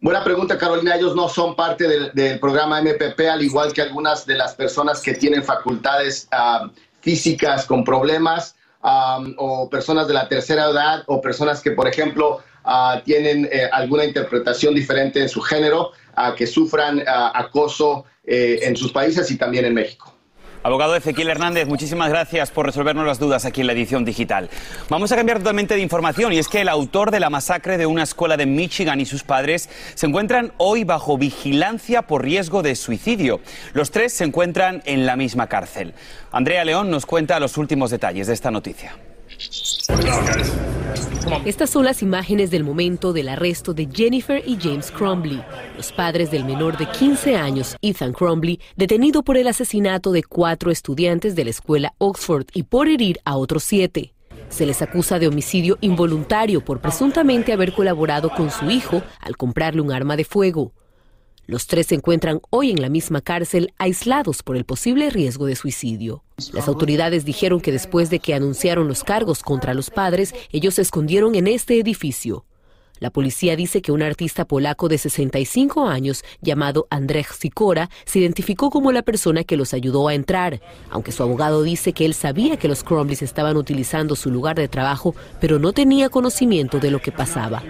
Buena 0.00 0.22
pregunta, 0.22 0.56
Carolina. 0.56 0.94
Ellos 0.94 1.16
no 1.16 1.28
son 1.28 1.56
parte 1.56 2.10
del, 2.12 2.38
programa 2.38 2.80
MPP, 2.80 3.20
al 3.28 3.42
igual 3.42 3.72
que 3.72 3.82
algunas 3.82 4.24
de 4.26 4.36
las 4.36 4.54
personas 4.54 5.00
que 5.00 5.14
tienen 5.14 5.42
facultades 5.42 6.28
ah, 6.30 6.70
físicas 7.00 7.66
con 7.66 7.82
problemas 7.84 8.54
o 8.80 9.68
personas 9.68 10.06
de 10.06 10.14
la 10.14 10.28
tercera 10.28 10.70
edad 10.70 11.02
o 11.06 11.20
personas 11.20 11.60
que, 11.60 11.72
por 11.72 11.88
ejemplo, 11.88 12.38
ah, 12.64 13.02
tienen 13.04 13.48
eh, 13.50 13.68
alguna 13.72 14.04
interpretación 14.04 14.72
diferente 14.74 15.20
en 15.20 15.28
su 15.28 15.40
género, 15.40 15.90
que 16.36 16.48
sufran 16.48 17.04
acoso 17.06 18.04
eh, 18.24 18.58
en 18.62 18.76
sus 18.76 18.90
países 18.92 19.30
y 19.30 19.38
también 19.38 19.64
en 19.64 19.74
México. 19.74 20.17
Abogado 20.62 20.96
Ezequiel 20.96 21.30
Hernández, 21.30 21.68
muchísimas 21.68 22.08
gracias 22.08 22.50
por 22.50 22.66
resolvernos 22.66 23.06
las 23.06 23.18
dudas 23.18 23.44
aquí 23.44 23.60
en 23.60 23.68
la 23.68 23.72
edición 23.74 24.04
digital. 24.04 24.50
Vamos 24.88 25.12
a 25.12 25.16
cambiar 25.16 25.38
totalmente 25.38 25.74
de 25.74 25.80
información 25.80 26.32
y 26.32 26.38
es 26.38 26.48
que 26.48 26.60
el 26.60 26.68
autor 26.68 27.10
de 27.10 27.20
la 27.20 27.30
masacre 27.30 27.78
de 27.78 27.86
una 27.86 28.02
escuela 28.02 28.36
de 28.36 28.46
Michigan 28.46 29.00
y 29.00 29.06
sus 29.06 29.22
padres 29.22 29.68
se 29.94 30.06
encuentran 30.06 30.52
hoy 30.56 30.84
bajo 30.84 31.16
vigilancia 31.16 32.02
por 32.02 32.24
riesgo 32.24 32.62
de 32.62 32.74
suicidio. 32.74 33.40
Los 33.72 33.90
tres 33.90 34.12
se 34.12 34.24
encuentran 34.24 34.82
en 34.84 35.06
la 35.06 35.16
misma 35.16 35.46
cárcel. 35.46 35.94
Andrea 36.32 36.64
León 36.64 36.90
nos 36.90 37.06
cuenta 37.06 37.38
los 37.38 37.56
últimos 37.56 37.90
detalles 37.90 38.26
de 38.26 38.34
esta 38.34 38.50
noticia. 38.50 38.96
Estas 41.44 41.70
son 41.70 41.84
las 41.84 42.02
imágenes 42.02 42.50
del 42.50 42.64
momento 42.64 43.12
del 43.12 43.28
arresto 43.28 43.74
de 43.74 43.88
Jennifer 43.92 44.42
y 44.46 44.56
James 44.60 44.90
Crumbley, 44.90 45.42
los 45.76 45.92
padres 45.92 46.30
del 46.30 46.44
menor 46.44 46.76
de 46.78 46.86
15 46.86 47.36
años, 47.36 47.76
Ethan 47.82 48.12
Crumbley, 48.12 48.60
detenido 48.76 49.22
por 49.22 49.36
el 49.36 49.46
asesinato 49.46 50.12
de 50.12 50.22
cuatro 50.22 50.70
estudiantes 50.70 51.36
de 51.36 51.44
la 51.44 51.50
escuela 51.50 51.94
Oxford 51.98 52.46
y 52.54 52.64
por 52.64 52.88
herir 52.88 53.18
a 53.24 53.36
otros 53.36 53.64
siete. 53.64 54.14
Se 54.48 54.66
les 54.66 54.80
acusa 54.82 55.18
de 55.18 55.28
homicidio 55.28 55.78
involuntario 55.80 56.64
por 56.64 56.80
presuntamente 56.80 57.52
haber 57.52 57.72
colaborado 57.72 58.30
con 58.30 58.50
su 58.50 58.70
hijo 58.70 59.02
al 59.20 59.36
comprarle 59.36 59.82
un 59.82 59.92
arma 59.92 60.16
de 60.16 60.24
fuego. 60.24 60.72
Los 61.46 61.66
tres 61.66 61.86
se 61.86 61.94
encuentran 61.94 62.40
hoy 62.50 62.70
en 62.70 62.82
la 62.82 62.88
misma 62.88 63.20
cárcel, 63.20 63.72
aislados 63.78 64.42
por 64.42 64.56
el 64.56 64.64
posible 64.64 65.10
riesgo 65.10 65.46
de 65.46 65.56
suicidio. 65.56 66.24
Las 66.52 66.68
autoridades 66.68 67.24
dijeron 67.24 67.60
que 67.60 67.72
después 67.72 68.10
de 68.10 68.20
que 68.20 68.32
anunciaron 68.32 68.86
los 68.86 69.02
cargos 69.02 69.42
contra 69.42 69.74
los 69.74 69.90
padres, 69.90 70.34
ellos 70.52 70.74
se 70.74 70.82
escondieron 70.82 71.34
en 71.34 71.48
este 71.48 71.80
edificio. 71.80 72.44
La 73.00 73.10
policía 73.10 73.56
dice 73.56 73.82
que 73.82 73.90
un 73.90 74.02
artista 74.02 74.44
polaco 74.44 74.88
de 74.88 74.98
65 74.98 75.86
años 75.86 76.24
llamado 76.40 76.86
Andrzej 76.90 77.32
Sikora 77.32 77.90
se 78.04 78.20
identificó 78.20 78.70
como 78.70 78.92
la 78.92 79.02
persona 79.02 79.42
que 79.42 79.56
los 79.56 79.74
ayudó 79.74 80.06
a 80.06 80.14
entrar, 80.14 80.60
aunque 80.90 81.10
su 81.10 81.24
abogado 81.24 81.62
dice 81.62 81.92
que 81.92 82.04
él 82.04 82.14
sabía 82.14 82.56
que 82.56 82.68
los 82.68 82.84
Crumbleys 82.84 83.22
estaban 83.22 83.56
utilizando 83.56 84.14
su 84.14 84.30
lugar 84.30 84.56
de 84.56 84.68
trabajo, 84.68 85.16
pero 85.40 85.58
no 85.58 85.72
tenía 85.72 86.08
conocimiento 86.08 86.78
de 86.78 86.92
lo 86.92 87.00
que 87.00 87.12
pasaba. 87.12 87.62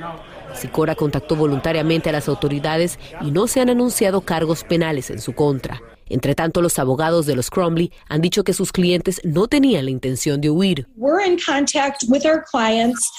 Sicora 0.55 0.95
contactó 0.95 1.37
voluntariamente 1.37 2.11
a 2.11 2.13
las 2.13 2.29
autoridades 2.29 2.99
y 3.23 3.31
no 3.31 3.47
se 3.47 3.61
han 3.61 3.71
anunciado 3.71 4.23
cargos 4.23 4.65
penales 4.65 5.11
en 5.11 5.21
su 5.21 5.35
contra. 5.35 5.81
Entre 6.09 6.35
tanto, 6.35 6.63
los 6.63 6.79
abogados 6.79 7.27
de 7.27 7.35
los 7.37 7.51
Crumbley 7.51 7.93
han 8.09 8.21
dicho 8.21 8.45
que 8.45 8.53
sus 8.53 8.73
clientes 8.73 9.21
no 9.25 9.49
tenían 9.49 9.85
la 9.85 9.91
intención 9.91 10.41
de 10.41 10.51
huir. 10.51 10.87
We're 10.97 11.25
in 11.25 11.39
contact 11.39 12.05
with 12.09 12.25
our 12.25 12.45
clients. 12.51 13.11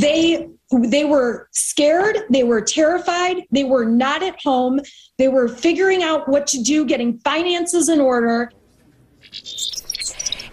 They 0.00 0.48
they 0.70 1.04
were 1.04 1.48
scared, 1.52 2.24
they 2.30 2.42
were 2.42 2.60
terrified, 2.60 3.44
they 3.52 3.64
were 3.64 3.84
not 3.84 4.22
at 4.22 4.36
home, 4.42 4.80
they 5.18 5.28
were 5.28 5.48
figuring 5.48 6.02
out 6.02 6.28
what 6.28 6.46
to 6.48 6.62
do, 6.62 6.84
getting 6.84 7.18
finances 7.18 7.88
in 7.88 8.00
order. 8.00 8.50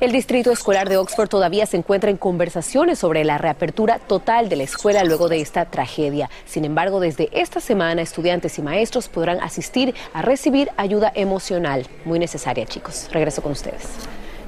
El 0.01 0.11
Distrito 0.11 0.51
Escolar 0.51 0.89
de 0.89 0.97
Oxford 0.97 1.29
todavía 1.29 1.67
se 1.67 1.77
encuentra 1.77 2.09
en 2.09 2.17
conversaciones 2.17 2.97
sobre 2.97 3.23
la 3.23 3.37
reapertura 3.37 3.99
total 3.99 4.49
de 4.49 4.55
la 4.55 4.63
escuela 4.63 5.03
luego 5.03 5.29
de 5.29 5.41
esta 5.41 5.65
tragedia. 5.65 6.27
Sin 6.45 6.65
embargo, 6.65 6.99
desde 6.99 7.29
esta 7.39 7.59
semana 7.59 8.01
estudiantes 8.01 8.57
y 8.57 8.63
maestros 8.63 9.09
podrán 9.09 9.39
asistir 9.41 9.93
a 10.13 10.23
recibir 10.23 10.71
ayuda 10.75 11.11
emocional. 11.13 11.85
Muy 12.03 12.17
necesaria, 12.17 12.65
chicos. 12.65 13.09
Regreso 13.11 13.43
con 13.43 13.51
ustedes. 13.51 13.83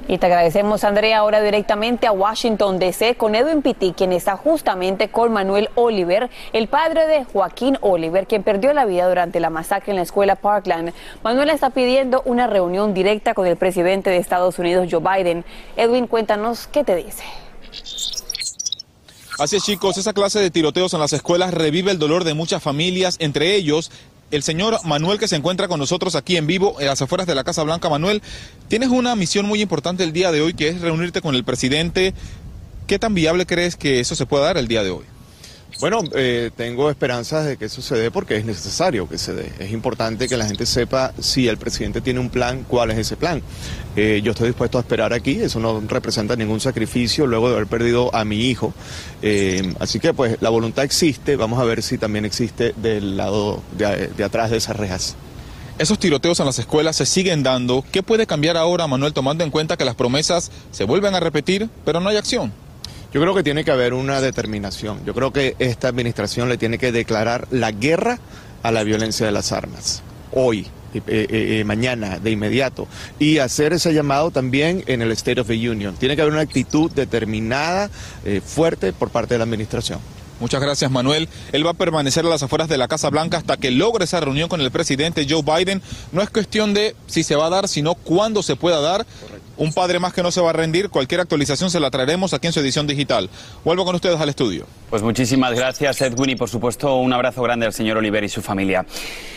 Y 0.06 0.18
te 0.18 0.26
agradecemos, 0.26 0.84
Andrea, 0.84 1.18
ahora 1.18 1.40
directamente 1.40 2.06
a 2.06 2.12
Washington, 2.12 2.78
D.C., 2.78 3.14
con 3.14 3.34
Edwin 3.34 3.62
Pitti, 3.62 3.92
quien 3.92 4.12
está 4.12 4.36
justamente 4.36 5.08
con 5.08 5.32
Manuel 5.32 5.70
Oliver, 5.76 6.28
el 6.52 6.68
padre 6.68 7.06
de 7.06 7.24
Joaquín 7.24 7.78
Oliver, 7.80 8.26
quien 8.26 8.42
perdió 8.42 8.74
la 8.74 8.84
vida 8.84 9.08
durante 9.08 9.40
la 9.40 9.48
masacre 9.48 9.92
en 9.92 9.96
la 9.96 10.02
escuela 10.02 10.36
Parkland. 10.36 10.92
Manuel 11.22 11.48
está 11.48 11.70
pidiendo 11.70 12.22
una 12.26 12.46
reunión 12.46 12.92
directa 12.92 13.32
con 13.32 13.46
el 13.46 13.56
presidente 13.56 14.10
de 14.10 14.18
Estados 14.18 14.58
Unidos, 14.58 14.88
Joe 14.90 15.00
Biden. 15.00 15.44
Edwin, 15.76 16.06
cuéntanos 16.06 16.66
qué 16.66 16.84
te 16.84 16.96
dice. 16.96 17.24
Así 19.38 19.56
es, 19.56 19.64
chicos, 19.64 19.96
esa 19.98 20.12
clase 20.12 20.38
de 20.38 20.50
tiroteos 20.50 20.94
en 20.94 21.00
las 21.00 21.12
escuelas 21.12 21.52
revive 21.52 21.90
el 21.90 21.98
dolor 21.98 22.24
de 22.24 22.34
muchas 22.34 22.62
familias, 22.62 23.16
entre 23.18 23.56
ellos 23.56 23.90
el 24.34 24.42
señor 24.42 24.78
Manuel 24.84 25.18
que 25.18 25.28
se 25.28 25.36
encuentra 25.36 25.68
con 25.68 25.78
nosotros 25.78 26.14
aquí 26.14 26.36
en 26.36 26.46
vivo 26.46 26.80
en 26.80 26.86
las 26.86 27.00
afueras 27.00 27.26
de 27.26 27.34
la 27.34 27.44
Casa 27.44 27.62
Blanca. 27.62 27.88
Manuel, 27.88 28.22
tienes 28.68 28.88
una 28.88 29.14
misión 29.16 29.46
muy 29.46 29.60
importante 29.60 30.04
el 30.04 30.12
día 30.12 30.32
de 30.32 30.40
hoy 30.40 30.54
que 30.54 30.68
es 30.68 30.80
reunirte 30.80 31.20
con 31.20 31.34
el 31.34 31.44
presidente. 31.44 32.14
¿Qué 32.86 32.98
tan 32.98 33.14
viable 33.14 33.46
crees 33.46 33.76
que 33.76 34.00
eso 34.00 34.14
se 34.14 34.26
pueda 34.26 34.44
dar 34.44 34.58
el 34.58 34.68
día 34.68 34.82
de 34.82 34.90
hoy? 34.90 35.04
Bueno, 35.80 36.00
eh, 36.14 36.50
tengo 36.56 36.88
esperanzas 36.88 37.46
de 37.46 37.56
que 37.56 37.64
eso 37.64 37.82
se 37.82 37.96
dé 37.96 38.10
porque 38.10 38.36
es 38.36 38.44
necesario 38.44 39.08
que 39.08 39.18
se 39.18 39.34
dé. 39.34 39.52
Es 39.58 39.72
importante 39.72 40.28
que 40.28 40.36
la 40.36 40.46
gente 40.46 40.66
sepa 40.66 41.12
si 41.18 41.48
el 41.48 41.58
presidente 41.58 42.00
tiene 42.00 42.20
un 42.20 42.30
plan, 42.30 42.64
cuál 42.68 42.90
es 42.92 42.98
ese 42.98 43.16
plan. 43.16 43.42
Eh, 43.96 44.20
yo 44.22 44.32
estoy 44.32 44.48
dispuesto 44.48 44.78
a 44.78 44.82
esperar 44.82 45.12
aquí, 45.12 45.40
eso 45.40 45.58
no 45.58 45.82
representa 45.86 46.36
ningún 46.36 46.60
sacrificio 46.60 47.26
luego 47.26 47.48
de 47.48 47.56
haber 47.56 47.66
perdido 47.66 48.14
a 48.14 48.24
mi 48.24 48.46
hijo. 48.46 48.72
Eh, 49.22 49.74
así 49.80 49.98
que 49.98 50.14
pues 50.14 50.38
la 50.40 50.50
voluntad 50.50 50.84
existe, 50.84 51.36
vamos 51.36 51.58
a 51.60 51.64
ver 51.64 51.82
si 51.82 51.98
también 51.98 52.24
existe 52.24 52.72
del 52.76 53.16
lado 53.16 53.62
de, 53.76 54.08
de 54.08 54.24
atrás 54.24 54.50
de 54.50 54.58
esas 54.58 54.76
rejas. 54.76 55.16
Esos 55.76 55.98
tiroteos 55.98 56.38
en 56.38 56.46
las 56.46 56.58
escuelas 56.60 56.94
se 56.94 57.04
siguen 57.04 57.42
dando. 57.42 57.84
¿Qué 57.90 58.04
puede 58.04 58.28
cambiar 58.28 58.56
ahora, 58.56 58.86
Manuel, 58.86 59.12
tomando 59.12 59.42
en 59.42 59.50
cuenta 59.50 59.76
que 59.76 59.84
las 59.84 59.96
promesas 59.96 60.52
se 60.70 60.84
vuelven 60.84 61.16
a 61.16 61.20
repetir, 61.20 61.68
pero 61.84 61.98
no 61.98 62.10
hay 62.10 62.16
acción? 62.16 62.52
Yo 63.14 63.20
creo 63.20 63.32
que 63.32 63.44
tiene 63.44 63.64
que 63.64 63.70
haber 63.70 63.94
una 63.94 64.20
determinación. 64.20 65.04
Yo 65.06 65.14
creo 65.14 65.32
que 65.32 65.54
esta 65.60 65.86
administración 65.86 66.48
le 66.48 66.58
tiene 66.58 66.78
que 66.78 66.90
declarar 66.90 67.46
la 67.52 67.70
guerra 67.70 68.18
a 68.64 68.72
la 68.72 68.82
violencia 68.82 69.24
de 69.24 69.30
las 69.30 69.52
armas. 69.52 70.02
Hoy, 70.32 70.66
eh, 70.94 71.00
eh, 71.06 71.26
eh, 71.30 71.64
mañana, 71.64 72.18
de 72.18 72.32
inmediato. 72.32 72.88
Y 73.20 73.38
hacer 73.38 73.72
ese 73.72 73.94
llamado 73.94 74.32
también 74.32 74.82
en 74.88 75.00
el 75.00 75.12
State 75.12 75.40
of 75.40 75.46
the 75.46 75.70
Union. 75.70 75.94
Tiene 75.94 76.16
que 76.16 76.22
haber 76.22 76.34
una 76.34 76.42
actitud 76.42 76.90
determinada, 76.90 77.88
fuerte 78.44 78.92
por 78.92 79.10
parte 79.10 79.34
de 79.34 79.38
la 79.38 79.44
administración. 79.44 80.00
Muchas 80.40 80.60
gracias, 80.60 80.90
Manuel. 80.90 81.28
Él 81.52 81.64
va 81.64 81.70
a 81.70 81.74
permanecer 81.74 82.26
a 82.26 82.28
las 82.28 82.42
afueras 82.42 82.68
de 82.68 82.76
la 82.76 82.88
Casa 82.88 83.10
Blanca 83.10 83.38
hasta 83.38 83.56
que 83.56 83.70
logre 83.70 84.06
esa 84.06 84.18
reunión 84.18 84.48
con 84.48 84.60
el 84.60 84.72
presidente 84.72 85.24
Joe 85.28 85.42
Biden. 85.42 85.80
No 86.10 86.20
es 86.20 86.30
cuestión 86.30 86.74
de 86.74 86.96
si 87.06 87.22
se 87.22 87.36
va 87.36 87.46
a 87.46 87.50
dar, 87.50 87.68
sino 87.68 87.94
cuándo 87.94 88.42
se 88.42 88.56
pueda 88.56 88.80
dar. 88.80 89.06
Un 89.56 89.72
padre 89.72 90.00
más 90.00 90.12
que 90.12 90.22
no 90.22 90.32
se 90.32 90.40
va 90.40 90.50
a 90.50 90.52
rendir. 90.52 90.90
Cualquier 90.90 91.20
actualización 91.20 91.70
se 91.70 91.78
la 91.78 91.90
traeremos 91.90 92.34
aquí 92.34 92.48
en 92.48 92.52
su 92.52 92.60
edición 92.60 92.86
digital. 92.86 93.30
Vuelvo 93.64 93.84
con 93.84 93.94
ustedes 93.94 94.20
al 94.20 94.28
estudio. 94.28 94.66
Pues 94.90 95.02
muchísimas 95.02 95.54
gracias, 95.54 96.00
Edwin, 96.00 96.30
y 96.30 96.36
por 96.36 96.48
supuesto 96.48 96.96
un 96.96 97.12
abrazo 97.12 97.42
grande 97.42 97.66
al 97.66 97.72
señor 97.72 97.98
Oliver 97.98 98.24
y 98.24 98.28
su 98.28 98.42
familia. 98.42 98.84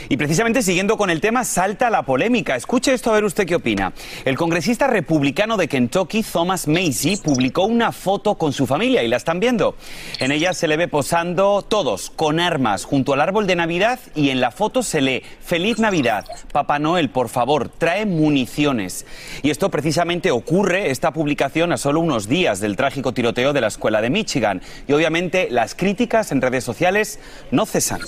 Y 0.09 0.17
precisamente 0.17 0.61
siguiendo 0.61 0.97
con 0.97 1.09
el 1.09 1.21
tema, 1.21 1.43
salta 1.43 1.89
la 1.89 2.03
polémica. 2.03 2.55
Escuche 2.55 2.93
esto 2.93 3.11
a 3.11 3.13
ver 3.13 3.25
usted 3.25 3.45
qué 3.45 3.55
opina. 3.55 3.93
El 4.23 4.37
congresista 4.37 4.87
republicano 4.87 5.57
de 5.57 5.67
Kentucky, 5.67 6.23
Thomas 6.23 6.67
Macy, 6.67 7.17
publicó 7.17 7.65
una 7.65 7.91
foto 7.91 8.35
con 8.35 8.53
su 8.53 8.65
familia 8.65 9.03
y 9.03 9.07
la 9.07 9.17
están 9.17 9.39
viendo. 9.39 9.75
En 10.19 10.31
ella 10.31 10.53
se 10.53 10.67
le 10.67 10.77
ve 10.77 10.87
posando 10.87 11.61
todos 11.61 12.09
con 12.09 12.39
armas 12.39 12.85
junto 12.85 13.13
al 13.13 13.21
árbol 13.21 13.47
de 13.47 13.55
Navidad 13.55 13.99
y 14.15 14.29
en 14.29 14.39
la 14.39 14.51
foto 14.51 14.81
se 14.81 15.01
lee 15.01 15.23
Feliz 15.41 15.77
Navidad. 15.77 16.25
Papá 16.51 16.79
Noel, 16.79 17.09
por 17.09 17.29
favor, 17.29 17.69
trae 17.69 18.05
municiones. 18.05 19.05
Y 19.43 19.49
esto 19.49 19.69
precisamente 19.69 20.06
ocurre, 20.31 20.89
esta 20.89 21.11
publicación, 21.11 21.71
a 21.71 21.77
solo 21.77 21.99
unos 21.99 22.27
días 22.27 22.59
del 22.59 22.75
trágico 22.75 23.13
tiroteo 23.13 23.53
de 23.53 23.61
la 23.61 23.67
escuela 23.67 24.01
de 24.01 24.09
Michigan. 24.09 24.61
Y 24.87 24.93
obviamente 24.93 25.47
las 25.51 25.75
críticas 25.75 26.31
en 26.31 26.41
redes 26.41 26.63
sociales 26.63 27.19
no 27.51 27.65
cesan. 27.65 28.01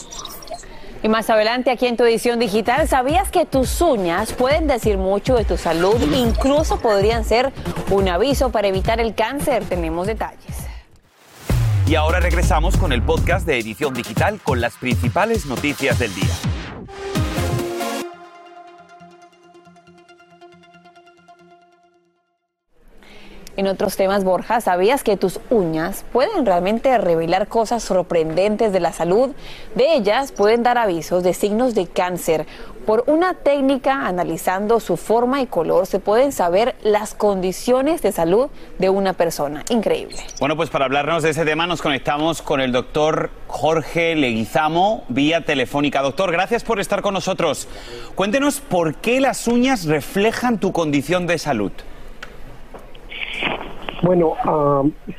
Y 1.02 1.08
más 1.08 1.30
adelante 1.30 1.72
aquí 1.72 1.88
en 1.88 1.96
tu 1.96 2.04
edición 2.04 2.40
digital, 2.40 2.88
¿sabías 2.88 3.32
que 3.32 3.46
tus 3.46 3.80
uñas 3.80 4.34
pueden 4.34 4.68
decir 4.68 4.98
mucho 4.98 5.36
de 5.36 5.46
tu 5.46 5.58
salud? 5.58 5.96
Incluso 6.14 6.80
podrían 6.80 7.24
ser 7.24 7.54
un 7.90 8.10
aviso 8.10 8.52
para 8.52 8.68
evitar 8.68 9.00
el 9.00 9.16
cáncer. 9.16 9.64
Tenemos 9.64 10.08
detalles. 10.08 10.68
Y 11.88 11.96
ahora 11.96 12.20
regresamos 12.20 12.78
con 12.78 12.92
el 12.92 13.02
podcast 13.02 13.48
de 13.48 13.58
Edición 13.58 13.94
Digital 13.94 14.40
con 14.44 14.62
las 14.62 14.76
principales 14.76 15.46
noticias 15.46 15.98
del 16.00 16.14
día. 16.14 16.59
En 23.60 23.68
otros 23.68 23.98
temas, 23.98 24.24
Borja, 24.24 24.62
¿sabías 24.62 25.04
que 25.04 25.18
tus 25.18 25.42
uñas 25.50 26.06
pueden 26.14 26.46
realmente 26.46 26.98
revelar 26.98 27.50
cosas 27.50 27.84
sorprendentes 27.84 28.72
de 28.72 28.80
la 28.80 28.94
salud? 28.94 29.32
De 29.76 29.96
ellas 29.96 30.32
pueden 30.32 30.64
dar 30.64 30.78
avisos 30.78 31.24
de 31.24 31.34
signos 31.34 31.76
de 31.76 31.86
cáncer. 31.86 32.48
Por 32.86 33.04
una 33.08 33.34
técnica 33.34 34.08
analizando 34.08 34.80
su 34.80 34.96
forma 34.96 35.42
y 35.42 35.48
color 35.48 35.88
se 35.88 36.00
pueden 36.00 36.32
saber 36.32 36.78
las 36.84 37.14
condiciones 37.14 38.02
de 38.02 38.14
salud 38.14 38.48
de 38.78 38.90
una 38.90 39.12
persona. 39.12 39.66
Increíble. 39.68 40.16
Bueno, 40.40 40.56
pues 40.56 40.70
para 40.70 40.86
hablarnos 40.86 41.22
de 41.24 41.32
ese 41.32 41.44
tema 41.44 41.68
nos 41.68 41.82
conectamos 41.82 42.42
con 42.42 42.62
el 42.62 42.72
doctor 42.72 43.30
Jorge 43.48 44.16
Leguizamo 44.16 45.04
vía 45.10 45.44
telefónica. 45.44 46.02
Doctor, 46.02 46.32
gracias 46.32 46.64
por 46.64 46.80
estar 46.80 47.02
con 47.02 47.14
nosotros. 47.14 47.68
Cuéntenos 48.16 48.62
por 48.62 48.96
qué 48.96 49.20
las 49.20 49.50
uñas 49.50 49.84
reflejan 49.84 50.60
tu 50.60 50.72
condición 50.72 51.28
de 51.28 51.38
salud. 51.38 51.74
Bueno, 54.02 54.36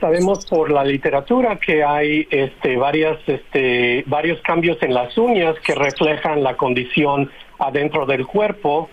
sabemos 0.01 0.47
por 0.47 0.71
la 0.71 0.85
literatura 0.85 1.59
que 1.59 1.85
hay 1.85 2.27
este, 2.31 2.77
varias, 2.77 3.19
este, 3.27 4.05
varios 4.07 4.41
cambios 4.43 4.79
en 4.83 4.95
las 4.95 5.17
uñas 5.19 5.55
que 5.61 5.75
reflejan 5.75 6.43
la 6.43 6.57
condición 6.57 7.31
adentro 7.59 8.07
del 8.07 8.27
cuerpo. 8.27 8.89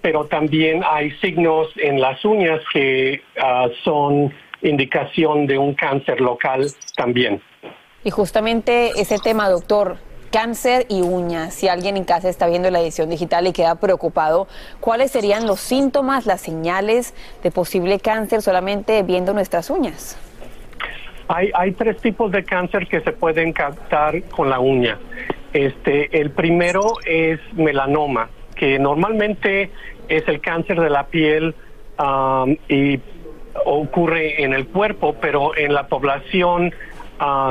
pero 0.00 0.24
también 0.26 0.82
hay 0.84 1.12
signos 1.20 1.68
en 1.76 2.00
las 2.00 2.24
uñas 2.24 2.60
que 2.72 3.22
ah, 3.40 3.68
son 3.84 4.34
indicación 4.60 5.46
de 5.46 5.58
un 5.58 5.74
cáncer 5.74 6.20
local 6.20 6.66
también. 6.96 7.40
Y 8.04 8.10
justamente 8.10 8.90
ese 9.00 9.18
tema, 9.18 9.48
doctor, 9.48 9.98
cáncer 10.32 10.86
y 10.88 11.02
uñas. 11.02 11.54
Si 11.54 11.68
alguien 11.68 11.96
en 11.96 12.04
casa 12.04 12.28
está 12.28 12.48
viendo 12.48 12.70
la 12.70 12.80
edición 12.80 13.10
digital 13.10 13.46
y 13.46 13.52
queda 13.52 13.76
preocupado, 13.76 14.48
¿cuáles 14.80 15.12
serían 15.12 15.46
los 15.46 15.60
síntomas, 15.60 16.26
las 16.26 16.40
señales 16.40 17.14
de 17.42 17.52
posible 17.52 18.00
cáncer 18.00 18.42
solamente 18.42 19.02
viendo 19.04 19.32
nuestras 19.34 19.70
uñas? 19.70 20.18
Hay, 21.28 21.50
hay 21.54 21.72
tres 21.72 21.98
tipos 21.98 22.32
de 22.32 22.42
cáncer 22.44 22.88
que 22.88 23.00
se 23.00 23.12
pueden 23.12 23.52
captar 23.52 24.22
con 24.24 24.50
la 24.50 24.58
uña. 24.58 24.98
Este, 25.52 26.18
el 26.20 26.30
primero 26.30 26.94
es 27.06 27.38
melanoma, 27.52 28.30
que 28.56 28.78
normalmente 28.78 29.70
es 30.08 30.26
el 30.26 30.40
cáncer 30.40 30.80
de 30.80 30.90
la 30.90 31.06
piel 31.06 31.54
um, 31.98 32.56
y 32.68 33.00
ocurre 33.66 34.42
en 34.42 34.54
el 34.54 34.66
cuerpo, 34.66 35.14
pero 35.20 35.56
en 35.56 35.74
la 35.74 35.86
población 35.88 36.74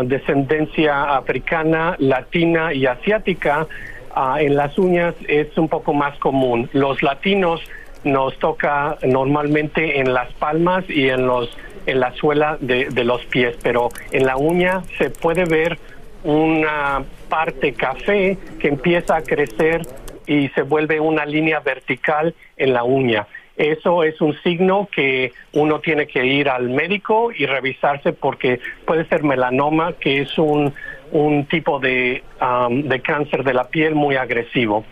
descendencia 0.04 1.16
africana, 1.16 1.96
latina 2.00 2.74
y 2.74 2.86
asiática, 2.86 3.68
uh, 4.16 4.38
en 4.38 4.56
las 4.56 4.78
uñas 4.78 5.16
es 5.28 5.58
un 5.58 5.70
poco 5.70 5.94
más 5.94 6.18
común. 6.20 6.70
Los 6.74 7.02
latinos 7.04 7.62
nos 8.04 8.38
toca 8.40 8.98
normalmente 9.04 10.00
en 10.00 10.14
las 10.14 10.32
palmas 10.34 10.84
y 10.90 11.10
en 11.10 11.28
los 11.28 11.50
en 11.88 12.00
la 12.00 12.14
suela 12.14 12.58
de, 12.62 12.90
de 12.90 13.04
los 13.04 13.26
pies, 13.26 13.58
pero 13.64 13.90
en 14.12 14.28
la 14.28 14.38
uña 14.38 14.84
se 15.00 15.10
puede 15.10 15.46
ver 15.46 15.80
una 16.24 17.04
parte 17.28 17.74
café 17.74 18.38
que 18.60 18.68
empieza 18.68 19.16
a 19.16 19.24
crecer 19.24 19.82
y 20.28 20.50
se 20.50 20.62
vuelve 20.62 21.00
una 21.00 21.26
línea 21.26 21.60
vertical 21.60 22.36
en 22.58 22.74
la 22.74 22.84
uña. 22.84 23.28
Eso 23.62 24.04
es 24.04 24.20
un 24.22 24.34
signo 24.42 24.90
que 24.92 25.34
uno 25.54 25.82
tiene 25.82 26.08
que 26.08 26.26
ir 26.26 26.50
al 26.50 26.72
médico 26.72 27.32
y 27.32 27.46
revisarse 27.46 28.12
porque 28.12 28.60
puede 28.88 29.06
ser 29.06 29.22
melanoma, 29.22 29.94
que 29.94 30.22
es 30.22 30.36
un, 30.40 30.74
un 31.12 31.46
tipo 31.46 31.80
de, 31.80 32.24
um, 32.42 32.82
de 32.82 33.02
cáncer 33.02 33.44
de 33.44 33.54
la 33.54 33.66
piel 33.66 33.94
muy 33.94 34.16
agresivo. 34.16 34.84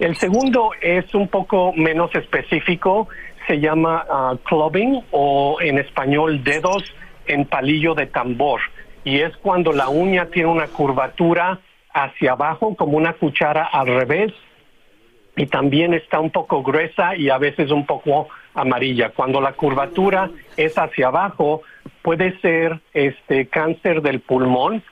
El 0.00 0.16
segundo 0.16 0.72
es 0.80 1.14
un 1.14 1.28
poco 1.28 1.72
menos 1.72 2.12
específico, 2.16 3.06
se 3.46 3.60
llama 3.60 4.04
uh, 4.10 4.36
clubbing 4.38 5.04
o 5.12 5.58
en 5.60 5.78
español 5.78 6.42
dedos 6.42 6.82
en 7.28 7.44
palillo 7.44 7.94
de 7.94 8.06
tambor 8.06 8.60
y 9.04 9.20
es 9.20 9.36
cuando 9.36 9.72
la 9.72 9.88
uña 9.88 10.26
tiene 10.26 10.48
una 10.48 10.66
curvatura 10.66 11.60
hacia 11.94 12.32
abajo 12.32 12.74
como 12.74 12.96
una 12.96 13.12
cuchara 13.12 13.64
al 13.64 13.86
revés 13.86 14.32
y 15.36 15.46
también 15.46 15.92
está 15.92 16.18
un 16.18 16.30
poco 16.30 16.62
gruesa 16.62 17.14
y 17.14 17.28
a 17.28 17.36
veces 17.36 17.70
un 17.70 17.84
poco 17.84 18.28
amarilla. 18.54 19.10
Cuando 19.10 19.40
la 19.40 19.52
curvatura 19.52 20.30
es 20.56 20.76
hacia 20.78 21.08
abajo, 21.08 21.62
puede 22.00 22.40
ser 22.40 22.80
este 22.94 23.46
cáncer 23.46 24.00
del 24.00 24.20
pulmón, 24.20 24.82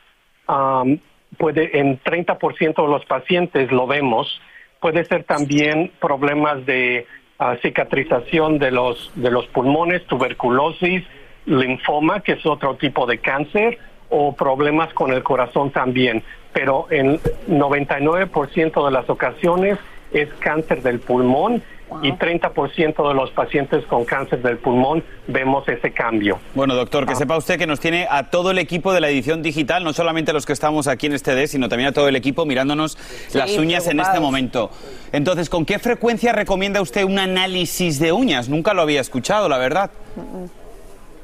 puede 1.38 1.78
en 1.78 1.98
30% 1.98 2.82
de 2.82 2.88
los 2.88 3.04
pacientes 3.06 3.72
lo 3.72 3.86
vemos, 3.86 4.40
puede 4.80 5.04
ser 5.06 5.24
también 5.24 5.90
problemas 5.98 6.66
de 6.66 7.06
ah, 7.38 7.56
cicatrización 7.62 8.58
de 8.58 8.70
los 8.70 9.12
de 9.14 9.30
los 9.30 9.46
pulmones, 9.46 10.04
tuberculosis, 10.06 11.02
linfoma, 11.46 12.20
que 12.20 12.32
es 12.32 12.44
otro 12.44 12.76
tipo 12.76 13.06
de 13.06 13.18
cáncer, 13.18 13.78
o 14.10 14.36
problemas 14.36 14.92
con 14.92 15.12
el 15.12 15.22
corazón 15.22 15.70
también, 15.70 16.22
pero 16.52 16.86
en 16.90 17.18
99% 17.48 18.84
de 18.84 18.90
las 18.92 19.08
ocasiones 19.08 19.78
es 20.14 20.28
cáncer 20.38 20.82
del 20.82 21.00
pulmón 21.00 21.62
y 22.02 22.12
30% 22.12 23.08
de 23.08 23.14
los 23.14 23.30
pacientes 23.30 23.84
con 23.86 24.04
cáncer 24.04 24.42
del 24.42 24.56
pulmón 24.58 25.04
vemos 25.26 25.68
ese 25.68 25.92
cambio. 25.92 26.38
Bueno, 26.54 26.74
doctor, 26.74 27.06
que 27.06 27.12
ah. 27.12 27.16
sepa 27.16 27.36
usted 27.36 27.58
que 27.58 27.66
nos 27.66 27.78
tiene 27.78 28.06
a 28.10 28.30
todo 28.30 28.50
el 28.50 28.58
equipo 28.58 28.92
de 28.92 29.00
la 29.00 29.08
edición 29.08 29.42
digital, 29.42 29.84
no 29.84 29.92
solamente 29.92 30.30
a 30.30 30.34
los 30.34 30.46
que 30.46 30.52
estamos 30.52 30.88
aquí 30.88 31.06
en 31.06 31.12
este 31.12 31.34
D, 31.34 31.46
sino 31.46 31.68
también 31.68 31.90
a 31.90 31.92
todo 31.92 32.08
el 32.08 32.16
equipo 32.16 32.46
mirándonos 32.46 32.98
las 33.34 33.56
uñas 33.58 33.86
en 33.86 34.00
este 34.00 34.18
momento. 34.18 34.70
Entonces, 35.12 35.48
¿con 35.50 35.64
qué 35.64 35.78
frecuencia 35.78 36.32
recomienda 36.32 36.80
usted 36.80 37.04
un 37.04 37.18
análisis 37.18 38.00
de 38.00 38.12
uñas? 38.12 38.48
Nunca 38.48 38.74
lo 38.74 38.82
había 38.82 39.00
escuchado, 39.00 39.48
la 39.48 39.58
verdad. 39.58 39.90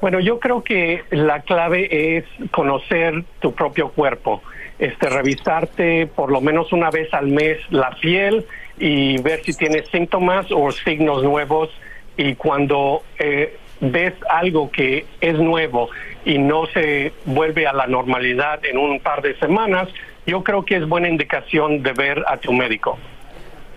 Bueno, 0.00 0.20
yo 0.20 0.38
creo 0.38 0.62
que 0.62 1.02
la 1.10 1.40
clave 1.40 2.16
es 2.16 2.24
conocer 2.52 3.24
tu 3.40 3.52
propio 3.52 3.90
cuerpo, 3.90 4.42
este, 4.78 5.10
revisarte 5.10 6.06
por 6.06 6.30
lo 6.30 6.40
menos 6.40 6.72
una 6.72 6.90
vez 6.90 7.12
al 7.12 7.26
mes 7.26 7.58
la 7.70 7.90
piel 8.00 8.46
y 8.80 9.20
ver 9.20 9.44
si 9.44 9.52
tienes 9.52 9.86
síntomas 9.88 10.46
o 10.50 10.72
signos 10.72 11.22
nuevos. 11.22 11.68
Y 12.16 12.34
cuando 12.34 13.02
eh, 13.18 13.56
ves 13.80 14.14
algo 14.28 14.70
que 14.70 15.06
es 15.20 15.34
nuevo 15.38 15.90
y 16.24 16.38
no 16.38 16.66
se 16.66 17.12
vuelve 17.26 17.66
a 17.66 17.72
la 17.72 17.86
normalidad 17.86 18.64
en 18.64 18.78
un 18.78 18.98
par 18.98 19.22
de 19.22 19.38
semanas, 19.38 19.88
yo 20.26 20.42
creo 20.42 20.64
que 20.64 20.76
es 20.76 20.88
buena 20.88 21.08
indicación 21.08 21.82
de 21.82 21.92
ver 21.92 22.24
a 22.26 22.38
tu 22.38 22.52
médico. 22.52 22.98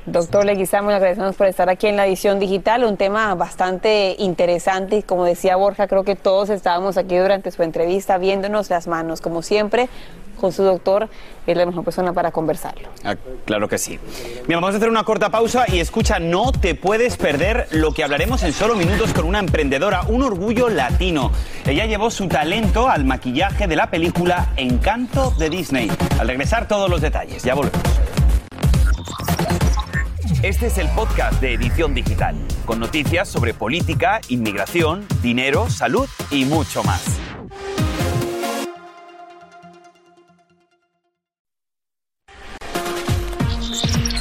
Doctor 0.05 0.43
Leguizamo, 0.43 0.89
le 0.89 0.97
agradecemos 0.97 1.37
por 1.37 1.47
estar 1.47 1.69
aquí 1.69 1.87
en 1.87 1.95
la 1.95 2.05
edición 2.05 2.37
digital, 2.37 2.83
un 2.83 2.97
tema 2.97 3.33
bastante 3.35 4.17
interesante. 4.19 4.97
Y 4.97 5.03
como 5.03 5.23
decía 5.23 5.55
Borja, 5.55 5.87
creo 5.87 6.03
que 6.03 6.17
todos 6.17 6.49
estábamos 6.49 6.97
aquí 6.97 7.15
durante 7.15 7.51
su 7.51 7.63
entrevista 7.63 8.17
viéndonos 8.17 8.69
las 8.69 8.87
manos, 8.87 9.21
como 9.21 9.41
siempre, 9.41 9.87
con 10.39 10.51
su 10.51 10.63
doctor, 10.63 11.09
es 11.45 11.57
la 11.57 11.65
mejor 11.65 11.83
persona 11.83 12.13
para 12.13 12.31
conversarlo. 12.31 12.89
Ah, 13.03 13.15
claro 13.45 13.67
que 13.67 13.77
sí. 13.77 13.99
Bien, 14.47 14.59
vamos 14.59 14.73
a 14.73 14.77
hacer 14.77 14.89
una 14.89 15.03
corta 15.03 15.29
pausa 15.29 15.65
y 15.67 15.79
escucha, 15.79 16.19
no 16.19 16.51
te 16.51 16.75
puedes 16.75 17.17
perder 17.17 17.67
lo 17.71 17.93
que 17.93 18.03
hablaremos 18.03 18.43
en 18.43 18.53
solo 18.53 18.75
minutos 18.75 19.13
con 19.13 19.25
una 19.25 19.39
emprendedora, 19.39 20.03
un 20.07 20.23
orgullo 20.23 20.69
latino. 20.69 21.31
Ella 21.65 21.85
llevó 21.85 22.11
su 22.11 22.27
talento 22.27 22.89
al 22.89 23.05
maquillaje 23.05 23.67
de 23.67 23.75
la 23.75 23.89
película 23.89 24.49
Encanto 24.57 25.31
de 25.37 25.49
Disney. 25.49 25.91
Al 26.19 26.27
regresar 26.27 26.67
todos 26.67 26.89
los 26.89 27.01
detalles, 27.01 27.43
ya 27.43 27.55
volvemos. 27.55 27.81
Este 30.43 30.67
es 30.67 30.77
el 30.77 30.89
podcast 30.89 31.39
de 31.39 31.53
Edición 31.53 31.93
Digital, 31.93 32.35
con 32.65 32.77
noticias 32.77 33.29
sobre 33.29 33.53
política, 33.53 34.19
inmigración, 34.27 35.05
dinero, 35.21 35.69
salud 35.69 36.09
y 36.31 36.43
mucho 36.43 36.83
más. 36.83 37.22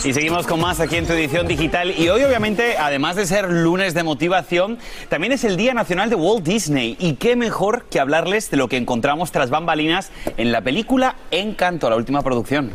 Y 0.04 0.12
seguimos 0.12 0.48
con 0.48 0.58
más 0.58 0.80
aquí 0.80 0.96
en 0.96 1.06
tu 1.06 1.12
edición 1.12 1.46
digital. 1.46 1.92
Y 1.96 2.08
hoy, 2.08 2.24
obviamente, 2.24 2.76
además 2.76 3.14
de 3.14 3.24
ser 3.24 3.48
lunes 3.48 3.94
de 3.94 4.02
motivación, 4.02 4.78
también 5.08 5.32
es 5.32 5.44
el 5.44 5.56
Día 5.56 5.74
Nacional 5.74 6.10
de 6.10 6.16
Walt 6.16 6.42
Disney. 6.44 6.96
Y 6.98 7.14
qué 7.14 7.36
mejor 7.36 7.84
que 7.84 8.00
hablarles 8.00 8.50
de 8.50 8.56
lo 8.56 8.66
que 8.66 8.78
encontramos 8.78 9.30
tras 9.30 9.48
bambalinas 9.48 10.10
en 10.38 10.50
la 10.50 10.60
película 10.60 11.14
Encanto, 11.30 11.88
la 11.88 11.94
última 11.94 12.22
producción. 12.22 12.72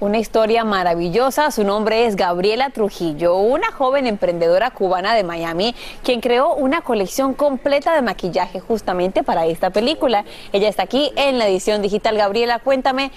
Una 0.00 0.18
historia 0.18 0.64
maravillosa. 0.64 1.52
Su 1.52 1.62
nombre 1.62 2.06
es 2.06 2.16
Gabriela 2.16 2.70
Trujillo, 2.70 3.36
una 3.36 3.70
joven 3.70 4.08
emprendedora 4.08 4.72
cubana 4.72 5.14
de 5.14 5.22
Miami, 5.22 5.76
quien 6.02 6.20
creó 6.20 6.54
una 6.54 6.80
colección 6.80 7.34
completa 7.34 7.94
de 7.94 8.02
maquillaje 8.02 8.58
justamente 8.58 9.22
para 9.22 9.46
esta 9.46 9.70
película. 9.70 10.24
Ella 10.52 10.68
está 10.68 10.82
aquí 10.82 11.12
en 11.14 11.38
la 11.38 11.46
edición 11.46 11.80
digital. 11.80 12.16
Gabriela, 12.16 12.58
cuéntame 12.58 13.12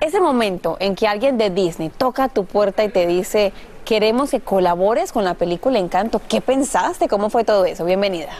ese 0.00 0.20
momento 0.20 0.76
en 0.80 0.94
que 0.94 1.06
alguien 1.06 1.38
de 1.38 1.50
Disney 1.50 1.90
toca 1.90 2.28
tu 2.28 2.44
puerta 2.44 2.84
y 2.84 2.88
te 2.88 3.06
dice, 3.06 3.52
queremos 3.84 4.30
que 4.30 4.40
colabores 4.40 5.12
con 5.12 5.24
la 5.24 5.34
película 5.34 5.78
Encanto. 5.78 6.20
¿Qué 6.28 6.40
pensaste? 6.40 7.08
¿Cómo 7.08 7.30
fue 7.30 7.44
todo 7.44 7.64
eso? 7.64 7.84
Bienvenida. 7.84 8.30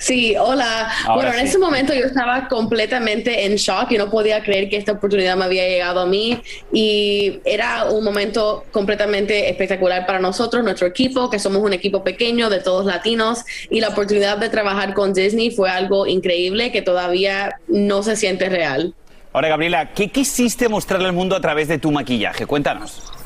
Sí, 0.00 0.36
hola. 0.36 0.92
bueno, 1.12 1.32
en 1.32 1.40
ese 1.40 1.58
momento 1.58 1.92
yo 1.92 2.06
estaba 2.06 2.46
completamente 2.46 3.44
en 3.44 3.56
shock 3.56 3.90
y 3.90 3.98
no 3.98 4.08
podía 4.08 4.44
creer 4.44 4.68
que 4.68 4.76
esta 4.76 4.92
oportunidad 4.92 5.36
me 5.36 5.44
había 5.44 5.66
llegado 5.66 6.00
a 6.00 6.06
mí 6.06 6.40
y 6.72 7.40
era 7.44 7.86
un 7.86 8.04
momento 8.04 8.64
completamente 8.70 9.50
espectacular 9.50 10.06
para 10.06 10.20
nosotros, 10.20 10.62
nuestro 10.62 10.86
equipo, 10.86 11.28
que 11.30 11.40
somos 11.40 11.62
un 11.62 11.72
equipo 11.72 12.04
pequeño 12.04 12.48
de 12.48 12.60
todos 12.60 12.86
latinos 12.86 13.44
y 13.70 13.80
la 13.80 13.88
oportunidad 13.88 14.38
de 14.38 14.48
trabajar 14.48 14.94
con 14.94 15.12
Disney 15.12 15.50
fue 15.50 15.68
algo 15.68 16.06
increíble 16.06 16.70
que 16.70 16.80
todavía 16.80 17.58
no 17.66 18.04
se 18.04 18.14
siente 18.14 18.48
real. 18.48 18.94
Ahora, 19.38 19.50
Gabriela, 19.50 19.92
¿qué 19.92 20.08
quisiste 20.08 20.68
mostrarle 20.68 21.06
al 21.06 21.12
mundo 21.12 21.36
a 21.36 21.40
través 21.40 21.68
de 21.68 21.78
tu 21.78 21.92
maquillaje? 21.92 22.44
Cuéntanos. 22.44 23.17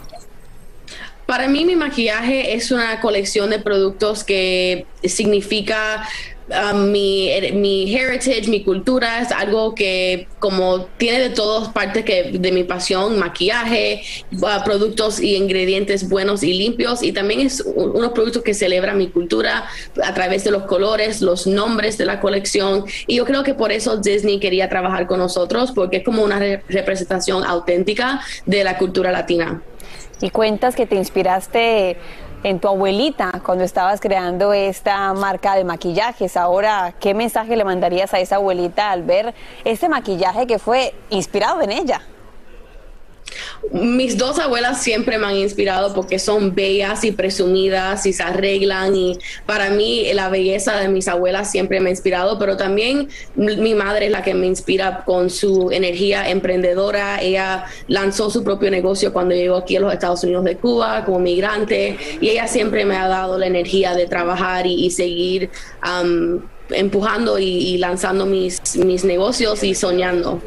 Para 1.26 1.48
mí 1.48 1.64
mi 1.64 1.76
maquillaje 1.76 2.54
es 2.54 2.70
una 2.70 3.00
colección 3.00 3.50
de 3.50 3.58
productos 3.58 4.24
que 4.24 4.86
significa 5.04 6.06
Um, 6.52 6.90
mi, 6.90 7.30
mi, 7.52 7.94
heritage, 7.94 8.48
mi 8.48 8.62
cultura. 8.62 9.20
Es 9.20 9.30
algo 9.30 9.74
que 9.74 10.26
como 10.38 10.86
tiene 10.98 11.20
de 11.20 11.30
todas 11.30 11.68
partes 11.68 12.04
que 12.04 12.32
de 12.32 12.52
mi 12.52 12.64
pasión, 12.64 13.18
maquillaje, 13.18 14.02
uh, 14.32 14.64
productos 14.64 15.20
y 15.20 15.36
ingredientes 15.36 16.08
buenos 16.08 16.42
y 16.42 16.52
limpios. 16.52 17.02
Y 17.02 17.12
también 17.12 17.40
es 17.40 17.62
unos 17.64 18.12
productos 18.12 18.42
que 18.42 18.54
celebran 18.54 18.98
mi 18.98 19.08
cultura 19.08 19.68
a 20.02 20.14
través 20.14 20.44
de 20.44 20.50
los 20.50 20.64
colores, 20.64 21.22
los 21.22 21.46
nombres 21.46 21.96
de 21.96 22.06
la 22.06 22.20
colección. 22.20 22.84
Y 23.06 23.16
yo 23.16 23.24
creo 23.24 23.44
que 23.44 23.54
por 23.54 23.72
eso 23.72 23.96
Disney 23.96 24.40
quería 24.40 24.68
trabajar 24.68 25.06
con 25.06 25.20
nosotros 25.20 25.72
porque 25.72 25.98
es 25.98 26.04
como 26.04 26.22
una 26.22 26.38
representación 26.38 27.44
auténtica 27.44 28.20
de 28.46 28.64
la 28.64 28.78
cultura 28.78 29.12
latina. 29.12 29.62
Y 30.22 30.30
cuentas 30.30 30.76
que 30.76 30.86
te 30.86 30.94
inspiraste 30.94 31.98
en 32.44 32.60
tu 32.60 32.68
abuelita 32.68 33.42
cuando 33.44 33.64
estabas 33.64 34.00
creando 34.00 34.52
esta 34.52 35.12
marca 35.14 35.56
de 35.56 35.64
maquillajes. 35.64 36.36
Ahora, 36.36 36.94
¿qué 37.00 37.12
mensaje 37.12 37.56
le 37.56 37.64
mandarías 37.64 38.14
a 38.14 38.20
esa 38.20 38.36
abuelita 38.36 38.92
al 38.92 39.02
ver 39.02 39.34
este 39.64 39.88
maquillaje 39.88 40.46
que 40.46 40.60
fue 40.60 40.94
inspirado 41.10 41.60
en 41.60 41.72
ella? 41.72 42.02
Mis 43.72 44.18
dos 44.18 44.38
abuelas 44.38 44.82
siempre 44.82 45.18
me 45.18 45.26
han 45.26 45.36
inspirado 45.36 45.94
porque 45.94 46.18
son 46.18 46.54
bellas 46.54 47.04
y 47.04 47.12
presumidas 47.12 48.04
y 48.06 48.12
se 48.12 48.22
arreglan 48.22 48.94
y 48.94 49.18
para 49.46 49.70
mí 49.70 50.12
la 50.12 50.28
belleza 50.28 50.76
de 50.76 50.88
mis 50.88 51.08
abuelas 51.08 51.50
siempre 51.50 51.80
me 51.80 51.88
ha 51.88 51.90
inspirado, 51.90 52.38
pero 52.38 52.56
también 52.56 53.08
mi 53.34 53.74
madre 53.74 54.06
es 54.06 54.12
la 54.12 54.22
que 54.22 54.34
me 54.34 54.46
inspira 54.46 55.04
con 55.04 55.30
su 55.30 55.70
energía 55.70 56.28
emprendedora. 56.28 57.20
Ella 57.20 57.64
lanzó 57.88 58.30
su 58.30 58.44
propio 58.44 58.70
negocio 58.70 59.12
cuando 59.12 59.34
llegó 59.34 59.56
aquí 59.56 59.76
a 59.76 59.80
los 59.80 59.92
Estados 59.92 60.22
Unidos 60.24 60.44
de 60.44 60.56
Cuba 60.56 61.04
como 61.04 61.18
migrante 61.18 61.96
y 62.20 62.28
ella 62.28 62.46
siempre 62.46 62.84
me 62.84 62.96
ha 62.96 63.08
dado 63.08 63.38
la 63.38 63.46
energía 63.46 63.94
de 63.94 64.06
trabajar 64.06 64.66
y, 64.66 64.90
seguir 64.90 65.50
empujando 66.70 67.38
y, 67.38 67.44
y 67.44 67.78
lanzando 67.78 68.26
mis, 68.26 68.76
mis 68.76 69.04
negocios 69.04 69.62
y 69.62 69.74
soñando. 69.74 70.40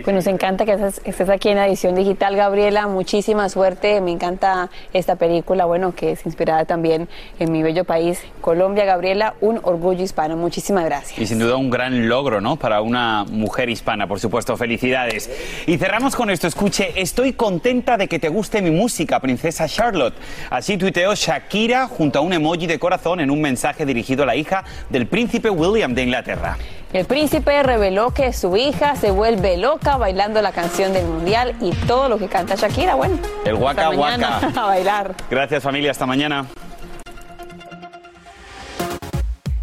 Pues 0.00 0.14
nos 0.14 0.26
encanta 0.26 0.64
que 0.64 0.72
estés, 0.72 1.28
aquí 1.28 1.50
en 1.50 1.56
la 1.56 1.66
edición 1.66 1.94
digital, 1.94 2.34
Gabriela. 2.34 2.86
Muchísima 2.86 3.48
suerte. 3.50 4.00
Me 4.00 4.10
encanta 4.10 4.70
esta 4.94 5.16
película, 5.16 5.66
bueno, 5.66 5.94
que 5.94 6.12
es 6.12 6.24
inspirada 6.24 6.64
también 6.64 7.08
en 7.38 7.52
mi 7.52 7.62
bello 7.62 7.84
país, 7.84 8.20
Colombia. 8.40 8.86
Gabriela, 8.86 9.34
un 9.40 9.60
orgullo 9.62 10.02
hispano. 10.02 10.36
Muchísimas 10.36 10.84
gracias. 10.86 11.18
Y 11.18 11.26
sin 11.26 11.38
duda 11.38 11.56
un 11.56 11.68
gran 11.68 12.08
logro, 12.08 12.40
¿no? 12.40 12.56
Para 12.56 12.80
una 12.80 13.24
mujer 13.24 13.68
hispana, 13.68 14.06
por 14.06 14.18
supuesto. 14.18 14.56
Felicidades. 14.56 15.30
Y 15.66 15.76
cerramos 15.76 16.16
con 16.16 16.30
esto. 16.30 16.46
Escuche, 16.46 16.92
estoy 16.96 17.34
contenta 17.34 17.98
de 17.98 18.08
que 18.08 18.18
te 18.18 18.28
guste 18.28 18.62
mi 18.62 18.70
música, 18.70 19.20
princesa 19.20 19.68
Charlotte. 19.68 20.14
Así 20.48 20.78
tuiteó 20.78 21.14
Shakira 21.14 21.86
junto 21.86 22.18
a 22.18 22.22
un 22.22 22.32
emoji 22.32 22.66
de 22.66 22.78
corazón 22.78 23.20
en 23.20 23.30
un 23.30 23.40
mensaje 23.40 23.84
dirigido 23.84 24.22
a 24.22 24.26
la 24.26 24.36
hija 24.36 24.64
del 24.88 25.06
príncipe 25.06 25.50
William 25.50 25.94
de 25.94 26.02
Inglaterra. 26.02 26.56
El 26.92 27.06
príncipe 27.06 27.62
reveló 27.62 28.12
que 28.12 28.34
su 28.34 28.54
hija 28.54 28.96
se 28.96 29.10
vuelve 29.10 29.56
loca 29.56 29.96
bailando 29.96 30.42
la 30.42 30.52
canción 30.52 30.92
del 30.92 31.06
mundial 31.06 31.56
y 31.62 31.70
todo 31.70 32.10
lo 32.10 32.18
que 32.18 32.28
canta 32.28 32.54
Shakira. 32.54 32.96
Bueno, 32.96 33.18
el 33.46 33.56
guaca 33.56 33.88
guaca. 33.88 34.38
A 34.56 34.66
bailar. 34.66 35.14
Gracias 35.30 35.62
familia, 35.62 35.90
hasta 35.90 36.04
mañana. 36.04 36.44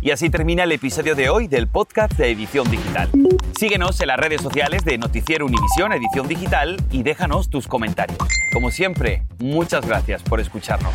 Y 0.01 0.09
así 0.09 0.31
termina 0.31 0.63
el 0.63 0.71
episodio 0.71 1.13
de 1.13 1.29
hoy 1.29 1.47
del 1.47 1.67
podcast 1.67 2.13
de 2.13 2.31
Edición 2.31 2.69
Digital. 2.71 3.09
Síguenos 3.59 3.99
en 4.01 4.07
las 4.07 4.17
redes 4.17 4.41
sociales 4.41 4.83
de 4.83 4.97
Noticiero 4.97 5.45
Univisión 5.45 5.91
Edición 5.93 6.27
Digital 6.27 6.77
y 6.89 7.03
déjanos 7.03 7.49
tus 7.49 7.67
comentarios. 7.67 8.17
Como 8.53 8.71
siempre, 8.71 9.23
muchas 9.37 9.85
gracias 9.85 10.23
por 10.23 10.39
escucharnos. 10.39 10.93